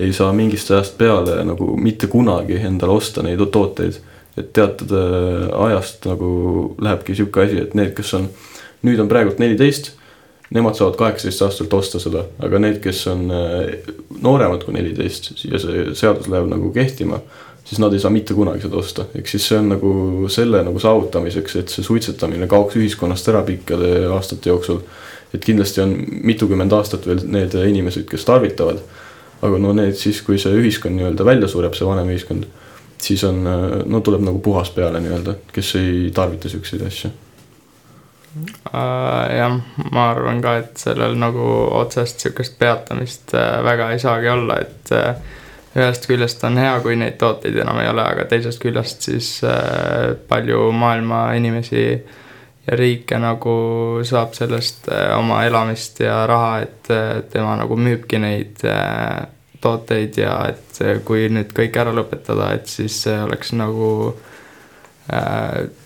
ei 0.00 0.12
saa 0.16 0.32
mingist 0.32 0.70
ajast 0.72 0.96
peale 0.98 1.42
nagu 1.44 1.74
mitte 1.76 2.08
kunagi 2.08 2.56
endale 2.64 2.96
osta 2.96 3.24
neid 3.24 3.42
tooteid. 3.52 4.00
et 4.36 4.52
teatud 4.56 4.92
äh, 4.96 5.48
ajast 5.66 6.06
nagu 6.08 6.28
lähebki 6.80 7.14
sihuke 7.14 7.42
asi, 7.44 7.58
et 7.66 7.74
need, 7.76 7.92
kes 7.96 8.14
on, 8.16 8.30
nüüd 8.82 9.00
on 9.00 9.08
praegult 9.08 9.38
neliteist 9.42 9.92
nemad 10.52 10.76
saavad 10.76 10.96
kaheksateist 11.00 11.42
aastaselt 11.42 11.74
osta 11.74 12.00
seda, 12.00 12.24
aga 12.44 12.60
need, 12.60 12.78
kes 12.84 13.06
on 13.12 13.26
äh, 13.32 13.92
nooremad 14.24 14.64
kui 14.64 14.74
neliteist 14.76 15.32
ja 15.44 15.60
see 15.60 15.92
seadus 15.98 16.28
läheb 16.32 16.48
nagu 16.50 16.72
kehtima, 16.74 17.20
siis 17.64 17.80
nad 17.80 17.92
ei 17.94 18.00
saa 18.02 18.10
mitte 18.10 18.34
kunagi 18.34 18.64
seda 18.64 18.80
osta, 18.80 19.06
ehk 19.18 19.28
siis 19.30 19.46
see 19.48 19.58
on 19.60 19.70
nagu 19.74 19.92
selle 20.32 20.62
nagu 20.66 20.82
saavutamiseks, 20.82 21.56
et 21.60 21.72
see 21.72 21.86
suitsetamine 21.86 22.48
kaoks 22.50 22.76
ühiskonnast 22.80 23.30
ära 23.32 23.44
pikkade 23.46 23.94
aastate 24.12 24.52
jooksul. 24.52 24.82
et 25.32 25.44
kindlasti 25.44 25.80
on 25.80 25.94
mitukümmend 26.28 26.72
aastat 26.76 27.06
veel 27.08 27.22
need 27.24 27.54
inimesed, 27.54 28.04
kes 28.08 28.24
tarvitavad. 28.28 28.82
aga 29.42 29.58
no 29.58 29.72
need 29.72 29.96
siis, 29.98 30.22
kui 30.22 30.38
see 30.38 30.52
ühiskond 30.54 30.98
nii-öelda 30.98 31.24
välja 31.24 31.48
sureb, 31.48 31.74
see 31.74 31.86
vanem 31.86 32.10
ühiskond, 32.14 32.46
siis 33.02 33.24
on, 33.24 33.46
äh, 33.46 33.82
no 33.86 34.00
tuleb 34.00 34.22
nagu 34.22 34.38
puhas 34.38 34.70
peale 34.70 35.00
nii-öelda, 35.00 35.34
kes 35.52 35.74
ei 35.80 36.10
tarvita 36.14 36.48
siukseid 36.48 36.86
asju 36.86 37.10
Uh, 38.32 39.28
jah, 39.36 39.58
ma 39.92 40.06
arvan 40.14 40.38
ka, 40.40 40.54
et 40.62 40.80
sellel 40.80 41.18
nagu 41.20 41.42
otsest 41.76 42.22
sihukest 42.22 42.54
peatamist 42.56 43.34
uh, 43.36 43.58
väga 43.66 43.90
ei 43.92 44.00
saagi 44.00 44.30
olla, 44.32 44.56
et 44.62 44.92
uh, 44.96 45.34
ühest 45.76 46.08
küljest 46.08 46.42
on 46.44 46.58
hea, 46.60 46.72
kui 46.84 46.96
neid 47.00 47.16
tooteid 47.20 47.56
enam 47.62 47.80
ei 47.80 47.88
ole, 47.88 48.04
aga 48.04 48.26
teisest 48.28 48.60
küljest 48.62 49.06
siis 49.08 49.28
palju 50.28 50.66
maailma 50.76 51.22
inimesi 51.38 51.84
ja 52.66 52.76
riike 52.78 53.18
nagu 53.18 53.54
saab 54.06 54.36
sellest 54.36 54.90
oma 55.16 55.40
elamist 55.48 56.02
ja 56.04 56.20
raha, 56.28 56.58
et 56.66 56.92
tema 57.32 57.56
nagu 57.58 57.78
müübki 57.80 58.20
neid 58.22 58.60
tooteid 59.62 60.18
ja 60.20 60.36
et 60.52 60.82
kui 61.08 61.28
nüüd 61.32 61.54
kõik 61.56 61.78
ära 61.80 61.94
lõpetada, 61.94 62.52
et 62.56 62.70
siis 62.70 63.00
see 63.06 63.16
oleks 63.24 63.54
nagu 63.56 63.88
äh, 64.12 64.22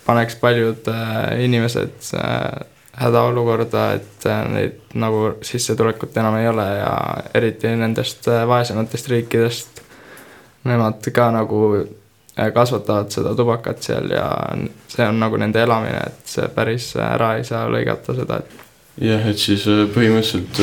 paneks 0.07 0.37
paljud 0.41 0.89
äh, 0.89 1.45
inimesed 1.45 2.15
äh, 2.15 2.67
hädaolukorda, 2.93 3.87
et 3.99 4.27
äh, 4.27 4.43
neid 4.51 4.97
nagu 4.99 5.33
sissetulekut 5.45 6.17
enam 6.17 6.39
ei 6.41 6.49
ole 6.49 6.67
ja 6.79 6.93
eriti 7.35 7.75
nendest 7.77 8.29
vaesematest 8.49 9.11
riikidest. 9.13 9.76
Nemad 10.67 11.09
ka 11.15 11.31
nagu 11.35 11.63
kasvatavad 12.37 13.11
seda 13.15 13.33
tubakat 13.37 13.83
seal 13.87 14.11
ja 14.13 14.29
see 14.93 15.07
on 15.09 15.21
nagu 15.23 15.39
nende 15.41 15.63
elamine, 15.63 16.03
et 16.11 16.29
see 16.29 16.49
päris 16.53 16.91
ära 17.01 17.37
ei 17.39 17.47
saa 17.49 17.65
lõigata 17.73 18.13
seda, 18.19 18.43
et 18.43 19.07
jah, 19.07 19.25
et 19.31 19.41
siis 19.41 19.65
põhimõtteliselt 19.95 20.61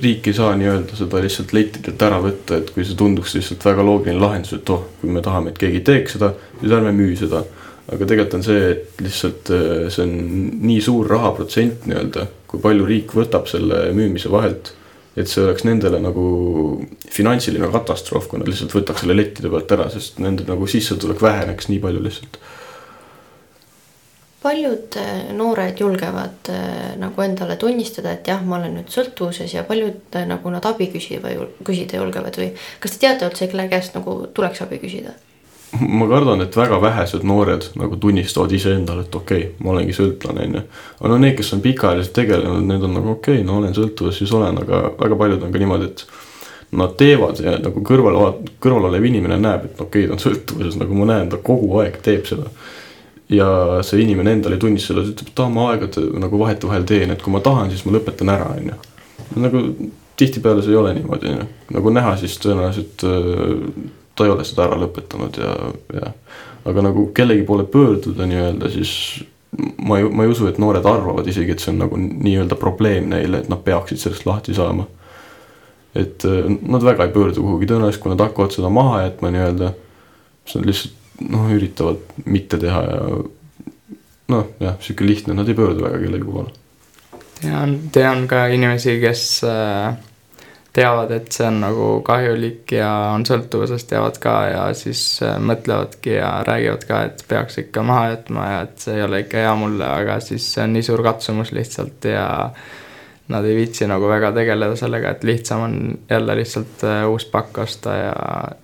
riik 0.00 0.30
ei 0.30 0.36
saa 0.36 0.54
nii-öelda 0.56 0.96
seda 0.96 1.20
lihtsalt 1.20 1.52
lettidelt 1.56 2.06
ära 2.08 2.22
võtta, 2.24 2.62
et 2.62 2.72
kui 2.72 2.88
see 2.88 2.96
tunduks 2.96 3.36
lihtsalt 3.36 3.68
väga 3.68 3.84
loogiline 3.84 4.24
lahendus, 4.24 4.56
et 4.56 4.72
oh, 4.72 4.86
kui 5.02 5.12
me 5.12 5.24
tahame, 5.24 5.52
et 5.52 5.60
keegi 5.60 5.84
teeks 5.84 6.16
seda, 6.16 6.32
siis 6.62 6.76
ärme 6.78 6.96
müü 6.96 7.12
seda 7.20 7.44
aga 7.90 8.06
tegelikult 8.06 8.36
on 8.38 8.44
see, 8.46 8.66
et 8.74 9.00
lihtsalt 9.02 9.50
äh, 9.54 9.86
see 9.92 10.04
on 10.04 10.12
nii 10.62 10.82
suur 10.84 11.08
rahaprotsent 11.10 11.88
nii-öelda, 11.90 12.26
kui 12.50 12.62
palju 12.62 12.86
riik 12.86 13.14
võtab 13.16 13.48
selle 13.50 13.88
müümise 13.96 14.30
vahelt. 14.32 14.74
Et 15.18 15.28
see 15.28 15.42
oleks 15.42 15.64
nendele 15.66 15.98
nagu 16.02 16.24
finantsiline 17.10 17.70
katastroof, 17.72 18.28
kui 18.30 18.40
nad 18.40 18.50
lihtsalt 18.50 18.74
võtaks 18.76 19.02
selle 19.02 19.16
lettide 19.18 19.50
pealt 19.50 19.74
ära, 19.74 19.88
sest 19.90 20.20
nende 20.22 20.46
nagu 20.48 20.68
sissetulek 20.70 21.22
väheneks 21.22 21.70
nii 21.70 21.80
palju 21.82 22.02
lihtsalt. 22.04 22.40
paljud 24.40 24.96
äh, 24.96 25.32
noored 25.36 25.80
julgevad 25.80 26.48
äh, 26.48 26.94
nagu 26.96 27.22
endale 27.22 27.58
tunnistada, 27.60 28.14
et 28.16 28.28
jah, 28.30 28.40
ma 28.40 28.56
olen 28.56 28.78
nüüd 28.78 28.88
sõltuvuses 28.88 29.52
ja 29.52 29.66
paljud 29.68 30.16
nagu 30.30 30.54
nad 30.54 30.64
abi 30.64 30.86
küsiva, 30.94 31.34
küsida 31.66 32.00
julgevad 32.00 32.38
või 32.40 32.54
kas 32.80 32.94
te 32.94 33.02
teate 33.04 33.28
üldse, 33.28 33.50
kelle 33.50 33.68
käest 33.68 33.98
nagu 33.98 34.22
tuleks 34.32 34.62
abi 34.64 34.80
küsida? 34.80 35.12
Ma 35.78 36.08
kardan, 36.08 36.40
et 36.42 36.56
väga 36.56 36.80
vähesed 36.82 37.24
noored 37.26 37.68
nagu 37.78 37.98
tunnistavad 38.00 38.52
iseendale, 38.52 39.04
et 39.06 39.14
okei 39.14 39.44
okay,, 39.44 39.52
ma 39.64 39.74
olengi 39.74 39.94
sõltlane, 39.94 40.46
on 40.48 40.56
ju. 40.58 40.62
aga 40.98 41.12
no 41.12 41.18
need, 41.22 41.36
kes 41.38 41.52
on 41.54 41.62
pikaajaliselt 41.64 42.16
tegelenud, 42.16 42.66
need 42.66 42.86
on 42.86 42.96
nagu 42.98 43.12
okei 43.14 43.38
okay,, 43.38 43.46
no 43.46 43.60
olen 43.60 43.76
sõltuvuses, 43.76 44.18
siis 44.22 44.34
olen, 44.34 44.58
aga 44.64 44.82
väga 44.98 45.20
paljud 45.20 45.46
on 45.46 45.54
ka 45.54 45.62
niimoodi, 45.62 45.92
et 45.92 46.04
nad 46.80 46.96
teevad 46.98 47.40
ja 47.42 47.56
nagu 47.58 47.82
kõrval, 47.86 48.18
kõrval 48.62 48.90
olev 48.90 49.06
inimene 49.06 49.38
näeb, 49.42 49.70
et 49.70 49.84
okei 49.84 50.06
okay,, 50.06 50.10
ta 50.10 50.18
on 50.18 50.24
sõltuvuses, 50.24 50.78
nagu 50.80 50.98
ma 50.98 51.08
näen, 51.12 51.30
ta 51.30 51.40
kogu 51.50 51.70
aeg 51.84 52.00
teeb 52.02 52.26
seda. 52.30 52.50
ja 53.30 53.46
see 53.86 54.02
inimene 54.02 54.34
endale 54.34 54.58
ei 54.58 54.64
tunnista 54.66 54.90
seda, 54.90 55.06
ta 55.06 55.14
ütleb, 55.14 55.30
et 55.30 55.44
aa, 55.44 55.54
ma 55.54 55.70
aeg-ajalt 55.70 56.18
nagu 56.18 56.42
vahetevahel 56.42 56.86
teen, 56.86 57.14
et 57.14 57.22
kui 57.22 57.34
ma 57.34 57.42
tahan, 57.46 57.70
siis 57.70 57.86
ma 57.86 57.94
lõpetan 57.94 58.34
ära, 58.34 58.50
on 58.56 58.72
ju. 58.72 58.82
nagu 59.46 59.64
tihtipeale 60.18 60.66
see 60.66 60.74
ei 60.74 60.82
ole 60.82 60.98
niimoodi, 60.98 61.30
on 61.30 61.44
ju, 61.44 61.48
nagu 61.78 61.94
näha, 61.94 62.16
siis 62.18 62.34
tõenäoliselt 62.42 63.06
ta 64.20 64.28
ei 64.28 64.34
ole 64.34 64.44
seda 64.44 64.68
ära 64.68 64.76
lõpetanud 64.76 65.40
ja, 65.40 65.50
ja 65.96 66.12
aga 66.68 66.84
nagu 66.84 67.06
kellegi 67.16 67.44
poole 67.48 67.64
pöörduda 67.64 68.26
nii-öelda, 68.28 68.68
siis 68.72 68.92
ma 69.80 69.98
ei, 69.98 70.08
ma 70.12 70.26
ei 70.26 70.32
usu, 70.32 70.46
et 70.50 70.60
noored 70.60 70.84
arvavad 70.86 71.26
isegi, 71.30 71.54
et 71.54 71.62
see 71.62 71.72
on 71.72 71.80
nagu 71.86 71.98
nii-öelda 72.00 72.58
probleem 72.60 73.08
neile, 73.14 73.40
et 73.40 73.48
nad 73.52 73.62
peaksid 73.64 74.02
sellest 74.02 74.26
lahti 74.28 74.54
saama. 74.56 74.86
et 75.94 76.22
äh, 76.24 76.44
nad 76.46 76.84
väga 76.86 77.08
ei 77.08 77.14
pöördu 77.14 77.42
kuhugi, 77.42 77.66
tõenäoliselt 77.66 78.02
kui 78.04 78.12
nad 78.12 78.20
hakkavad 78.22 78.52
seda 78.54 78.68
maha 78.70 79.00
jätma 79.08 79.32
nii-öelda, 79.34 79.72
siis 80.44 80.60
nad 80.60 80.68
lihtsalt 80.68 81.24
noh, 81.32 81.48
üritavad 81.56 82.04
mitte 82.30 82.60
teha 82.60 82.82
ja 82.86 83.00
noh, 84.30 84.52
jah, 84.62 84.76
sihuke 84.84 85.08
lihtne, 85.08 85.34
nad 85.34 85.48
ei 85.48 85.58
pöördu 85.58 85.82
väga 85.82 85.98
kellegi 86.04 86.28
poole. 86.28 86.52
tean, 87.40 87.74
tean 87.90 88.28
ka 88.30 88.44
inimesi, 88.52 89.00
kes 89.02 89.24
äh 89.48 90.09
teavad, 90.72 91.10
et 91.10 91.32
see 91.34 91.46
on 91.48 91.60
nagu 91.64 91.86
kahjulik 92.06 92.74
ja 92.76 92.90
on 93.14 93.24
sõltuvuses, 93.26 93.84
teavad 93.90 94.18
ka 94.22 94.34
ja 94.50 94.66
siis 94.76 95.02
äh, 95.26 95.38
mõtlevadki 95.42 96.14
ja 96.16 96.30
räägivad 96.46 96.86
ka, 96.86 97.00
et 97.08 97.24
peaks 97.28 97.58
ikka 97.64 97.82
maha 97.86 98.12
jätma 98.12 98.46
ja 98.52 98.60
et 98.68 98.84
see 98.84 98.98
ei 98.98 99.06
ole 99.06 99.24
ikka 99.24 99.42
hea 99.42 99.56
mulle, 99.58 99.88
aga 99.88 100.20
siis 100.24 100.46
see 100.54 100.62
on 100.64 100.76
nii 100.76 100.86
suur 100.86 101.02
katsumus 101.06 101.50
lihtsalt 101.56 102.06
ja 102.10 102.28
nad 103.30 103.46
ei 103.46 103.56
viitsi 103.56 103.86
nagu 103.90 104.08
väga 104.10 104.32
tegeleda 104.34 104.78
sellega, 104.78 105.14
et 105.14 105.26
lihtsam 105.26 105.66
on 105.66 105.76
jälle 106.10 106.38
lihtsalt 106.38 106.86
äh, 106.86 107.02
uus 107.10 107.26
pakk 107.30 107.64
osta 107.66 107.96
ja 107.96 108.14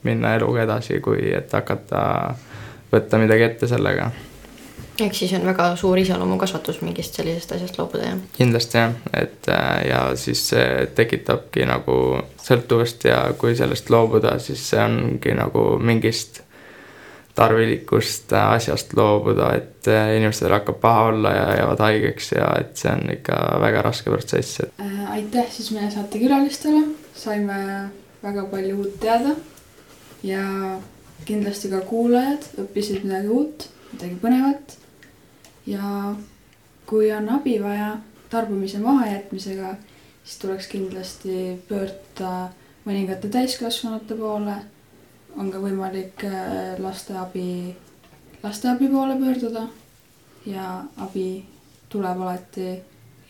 minna 0.07 0.35
eluga 0.39 0.63
edasi, 0.67 1.01
kui 1.03 1.31
et 1.35 1.53
hakata 1.53 2.07
võtta 2.93 3.19
midagi 3.19 3.51
ette 3.51 3.71
sellega. 3.71 4.11
Ehk 5.01 5.15
siis 5.15 5.33
on 5.37 5.45
väga 5.47 5.69
suur 5.77 5.99
iseloomukasvatus 5.99 6.81
mingist 6.83 7.19
sellisest 7.19 7.53
asjast 7.59 7.79
loobuda, 7.79 8.09
jah? 8.11 8.25
kindlasti 8.39 8.79
jah, 8.79 8.97
et 9.13 9.51
äh, 9.53 9.83
ja 9.91 10.01
siis 10.17 10.49
see 10.53 10.87
tekitabki 10.97 11.69
nagu 11.69 11.99
sõltuvust 12.43 13.09
ja 13.09 13.23
kui 13.39 13.57
sellest 13.59 13.91
loobuda, 13.91 14.39
siis 14.43 14.65
see 14.71 14.83
ongi 14.83 15.37
nagu 15.37 15.69
mingist 15.83 16.43
tarvilikust 17.37 18.33
asjast 18.33 18.95
loobuda, 18.97 19.51
et 19.59 19.91
äh, 19.93 20.15
inimestel 20.17 20.55
hakkab 20.57 20.81
paha 20.81 21.05
olla 21.11 21.35
ja 21.35 21.47
jäävad 21.61 21.85
haigeks 21.85 22.33
ja 22.33 22.49
et 22.61 22.81
see 22.81 22.93
on 22.93 23.11
ikka 23.19 23.41
väga 23.61 23.85
raske 23.85 24.11
protsess, 24.11 24.61
et 24.65 24.77
Äh, 24.81 25.13
aitäh 25.13 25.47
siis 25.51 25.71
meie 25.73 25.91
saatekülalistele, 25.91 26.83
saime 27.15 27.59
väga 28.23 28.45
palju 28.51 28.81
uut 28.81 28.99
teada 29.01 29.35
ja 30.23 30.43
kindlasti 31.27 31.71
ka 31.73 31.81
kuulajad 31.89 32.45
õppisid 32.63 33.05
midagi 33.07 33.33
uut, 33.33 33.69
midagi 33.93 34.19
põnevat. 34.23 34.77
Ja 35.67 36.15
kui 36.87 37.13
on 37.13 37.29
abi 37.29 37.63
vaja 37.63 37.97
tarbimise 38.31 38.79
mahajätmisega, 38.79 39.75
siis 40.25 40.39
tuleks 40.39 40.67
kindlasti 40.67 41.63
pöörduda 41.69 42.49
mõningate 42.87 43.29
täiskasvanute 43.29 44.15
poole. 44.15 44.57
on 45.37 45.51
ka 45.53 45.59
võimalik 45.61 46.23
äh, 46.25 46.79
lasteabi, 46.81 47.77
lasteabi 48.43 48.89
poole 48.89 49.19
pöörduda 49.21 49.67
ja 50.47 50.85
abi 50.97 51.45
tuleb 51.89 52.21
alati 52.21 52.79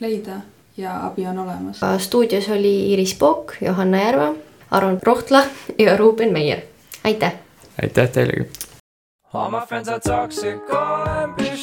leida 0.00 0.40
ja 0.76 1.06
abi 1.06 1.26
on 1.26 1.38
olemas. 1.38 1.80
stuudios 1.98 2.48
oli 2.48 2.92
Iris 2.92 3.14
Pook, 3.14 3.56
Johanna 3.60 3.98
Järva, 3.98 4.34
Aron 4.70 4.98
Rohtla 5.02 5.42
ja 5.78 5.96
Ruuben 5.96 6.32
Meier. 6.32 6.60
aitäh! 7.04 7.32
aitäh 7.82 8.10
teilegi! 8.10 8.50
All 9.34 9.50
my 9.50 9.66
friends 9.66 9.88
are 9.88 10.00
toxic, 10.00 10.70
all 10.70 11.05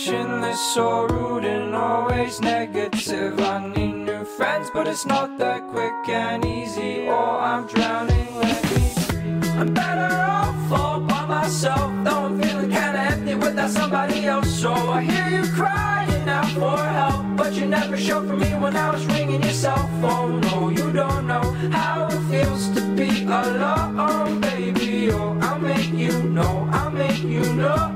ambitionless, 0.04 0.74
so 0.74 1.08
rude 1.08 1.46
and 1.46 1.76
always 1.76 2.42
negative. 2.42 3.40
I 3.40 3.68
need 3.68 3.94
new 3.94 4.26
friends, 4.26 4.70
but 4.74 4.88
it's 4.88 5.06
not 5.06 5.38
that 5.38 5.68
quick 5.70 5.94
and 6.10 6.46
easy. 6.46 7.08
Oh, 7.08 7.38
I'm 7.40 7.68
drowning, 7.68 8.36
let 8.36 8.64
me. 8.72 9.50
I'm 9.60 9.74
better 9.74 10.14
off 10.16 10.72
all 10.72 11.00
by 11.00 11.26
myself, 11.26 11.92
though 12.04 12.26
I'm 12.26 12.42
feeling 12.42 12.70
kinda 12.70 13.00
empty 13.00 13.36
without 13.36 13.70
somebody 13.70 14.26
else. 14.26 14.50
So 14.50 14.74
I 14.74 15.02
hear 15.04 15.30
you 15.40 15.52
crying 15.52 16.28
out 16.28 16.50
for 16.50 16.78
help, 16.78 17.38
but 17.38 17.54
you 17.54 17.66
never 17.66 17.98
showed 17.98 18.28
for 18.28 18.36
me 18.36 18.50
when 18.56 18.76
I 18.76 18.90
was 18.92 19.06
ringing 19.06 19.42
your 19.42 19.54
cell 19.54 19.90
phone. 20.02 20.42
No, 20.42 20.70
you 20.70 20.92
don't 20.92 21.28
know 21.28 21.46
how 21.72 22.08
it 22.08 22.22
feels 22.30 22.70
to 22.76 22.82
be 22.96 23.24
alone, 23.24 24.42
baby. 24.42 25.12
Oh, 25.12 25.38
I'll 25.42 25.60
make 25.60 25.94
you 25.94 26.24
know, 26.24 26.68
I'll 26.72 26.92
make 26.92 27.24
you 27.24 27.46
know. 27.54 27.94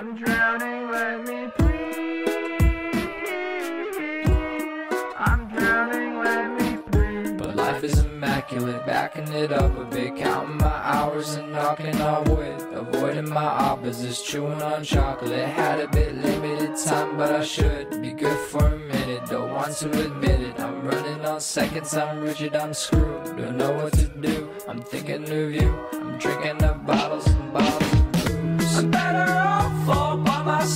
I'm 0.00 0.16
drowning, 0.16 0.90
let 0.90 1.28
me 1.28 1.52
breathe. 1.58 2.26
I'm 5.18 5.46
drowning, 5.48 6.18
let 6.20 6.58
me 6.58 6.78
breathe. 6.90 7.36
But 7.36 7.54
life 7.54 7.84
is 7.84 7.98
immaculate, 7.98 8.86
backing 8.86 9.28
it 9.28 9.52
up 9.52 9.76
a 9.76 9.84
bit, 9.84 10.16
counting 10.16 10.56
my 10.56 10.68
hours 10.68 11.34
and 11.34 11.52
knocking 11.52 12.00
on 12.00 12.24
wood. 12.24 12.62
Avoiding 12.72 13.28
my 13.28 13.44
opposites, 13.44 14.22
chewing 14.22 14.62
on 14.62 14.84
chocolate. 14.84 15.46
Had 15.46 15.80
a 15.80 15.88
bit 15.88 16.14
limited 16.14 16.78
time, 16.82 17.18
but 17.18 17.34
I 17.34 17.44
should 17.44 18.00
be 18.00 18.12
good 18.12 18.38
for 18.48 18.68
a 18.68 18.78
minute. 18.78 19.26
Don't 19.26 19.52
want 19.52 19.76
to 19.76 19.90
admit 19.90 20.40
it. 20.40 20.58
I'm 20.58 20.80
running 20.80 21.26
on 21.26 21.42
seconds, 21.42 21.94
I'm 21.94 22.22
rigid, 22.22 22.56
I'm 22.56 22.72
screwed. 22.72 23.36
Don't 23.36 23.58
know 23.58 23.72
what 23.72 23.92
to 23.92 24.06
do. 24.06 24.48
I'm 24.66 24.80
thinking 24.80 25.24
of 25.24 25.52
you. 25.52 25.78
I'm 25.92 26.16
drinking 26.16 26.64
up 26.64 26.86
bottles 26.86 27.26
and 27.26 27.52
bottles 27.52 27.89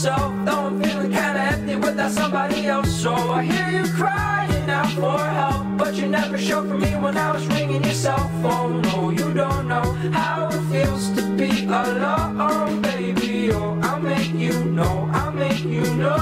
myself, 0.04 0.34
though 0.44 0.66
I'm 0.66 0.82
feeling 0.82 1.12
kinda 1.12 1.40
empty 1.40 1.76
without 1.76 2.10
somebody 2.10 2.66
else. 2.66 2.90
So 2.90 3.14
I 3.14 3.42
hear 3.42 3.68
you 3.70 3.90
crying 3.92 4.68
out 4.68 4.90
for 4.90 5.18
help, 5.18 5.78
but 5.78 5.94
you 5.94 6.08
never 6.08 6.36
showed 6.36 6.68
for 6.68 6.76
me 6.76 6.90
when 7.04 7.16
I 7.16 7.32
was 7.32 7.46
ringing 7.46 7.82
your 7.82 7.94
cell 7.94 8.30
phone. 8.42 8.82
No, 8.82 9.10
you 9.10 9.32
don't 9.32 9.66
know 9.66 9.86
how 10.12 10.48
it 10.48 10.62
feels 10.70 11.10
to 11.16 11.22
be 11.36 11.64
alone, 11.64 12.82
baby. 12.82 13.52
Oh, 13.52 13.78
I'll 13.82 14.00
make 14.00 14.34
you 14.34 14.64
know, 14.64 15.08
I'll 15.12 15.32
make 15.32 15.64
you 15.64 15.86
know. 15.94 16.20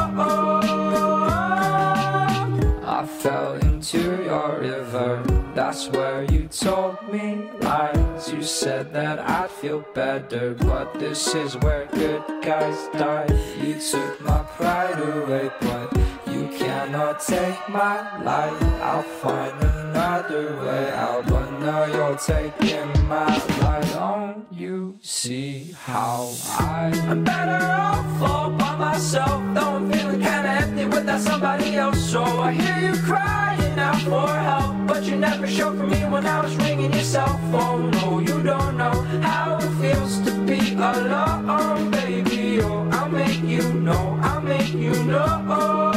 I 2.84 3.06
fell 3.06 3.61
into 3.82 4.22
your 4.22 4.60
river. 4.60 5.20
That's 5.56 5.88
where 5.88 6.22
you 6.30 6.46
told 6.46 7.02
me 7.12 7.50
lies. 7.60 8.32
You 8.32 8.40
said 8.40 8.92
that 8.92 9.18
I'd 9.18 9.50
feel 9.50 9.84
better, 9.92 10.54
but 10.54 10.94
this 11.00 11.34
is 11.34 11.56
where 11.56 11.86
good 11.86 12.22
guys 12.44 12.78
die. 12.92 13.26
You 13.60 13.74
took 13.80 14.20
my 14.20 14.38
pride 14.54 15.00
away, 15.00 15.50
but 15.60 15.90
you 16.30 16.46
cannot 16.56 17.18
take 17.26 17.58
my 17.68 18.22
life. 18.22 18.62
I'll 18.80 19.02
find 19.02 19.60
another 19.60 20.56
way 20.64 20.92
out, 20.92 21.26
but 21.26 21.50
now 21.58 21.84
you're 21.86 22.16
taking 22.18 22.86
my 23.08 23.26
life. 23.62 23.92
Don't 23.94 24.46
you 24.52 24.96
see 25.02 25.74
how? 25.86 26.32
I'm 26.60 27.24
better 27.24 27.66
off 27.66 28.22
all 28.22 28.50
by 28.50 28.76
myself, 28.76 29.42
though 29.54 29.74
I'm 29.78 29.90
feeling 29.90 30.20
kinda 30.20 30.50
empty 30.62 30.84
without 30.84 31.20
somebody 31.20 31.74
else. 31.74 31.98
So 31.98 32.22
I 32.22 32.52
hear 32.52 32.78
you 32.88 32.96
crying 33.02 33.71
out 33.92 34.02
for 34.02 34.28
help, 34.28 34.86
but 34.86 35.04
you 35.04 35.16
never 35.16 35.46
showed 35.46 35.76
for 35.76 35.86
me 35.86 36.00
when 36.04 36.26
I 36.26 36.42
was 36.42 36.54
ringing 36.56 36.92
your 36.92 37.02
cell 37.02 37.38
phone. 37.50 37.90
No, 37.90 38.20
you 38.20 38.42
don't 38.42 38.76
know 38.76 38.92
how 39.20 39.58
it 39.58 39.70
feels 39.80 40.20
to 40.22 40.30
be 40.46 40.74
alone, 40.74 41.90
baby. 41.90 42.60
Oh, 42.62 42.88
I'll 42.92 43.08
make 43.08 43.42
you 43.42 43.62
know, 43.72 44.18
I'll 44.22 44.40
make 44.40 44.72
you 44.72 44.94
know. 45.04 45.92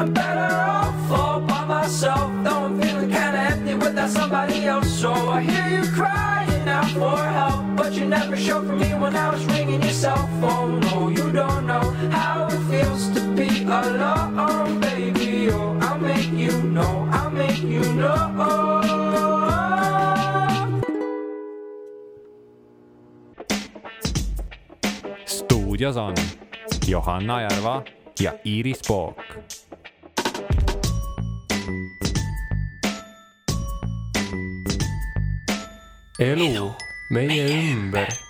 I'm 0.00 0.12
better 0.12 0.54
off 0.54 1.10
all 1.10 1.40
by 1.40 1.64
myself, 1.64 2.30
though 2.44 2.64
I'm 2.66 2.80
feeling 2.80 3.10
kinda 3.10 3.40
empty 3.52 3.74
without 3.74 4.10
somebody 4.10 4.66
else. 4.66 4.90
So 4.90 5.12
I 5.12 5.40
hear 5.42 5.66
you 5.76 5.90
crying 5.92 6.68
out 6.68 6.90
for 6.90 7.18
help, 7.40 7.64
but 7.76 7.92
you 7.94 8.04
never 8.06 8.36
showed 8.36 8.66
for 8.66 8.76
me 8.76 8.90
when 8.94 9.16
I 9.16 9.30
was 9.30 9.44
ringing 9.46 9.82
your 9.82 9.92
cell 10.04 10.28
phone. 10.40 10.80
No, 10.80 11.08
you 11.08 11.30
don't 11.32 11.66
know 11.66 11.84
how 12.10 12.48
it 12.50 12.60
feels 12.70 13.08
to 13.14 13.20
be 13.34 13.48
alone, 13.64 14.80
you 16.48 16.62
know, 16.62 17.08
I'll 17.12 17.30
make 17.30 17.62
you 17.62 17.82
know. 17.94 18.34
stuudios 25.26 25.96
on 25.96 26.14
Johanna 26.86 27.40
Järva 27.40 27.82
ja 28.20 28.32
Iiris 28.44 28.80
Pook. 28.88 29.16
elu 36.18 36.74
meie 37.10 37.70
ümber 37.72 38.27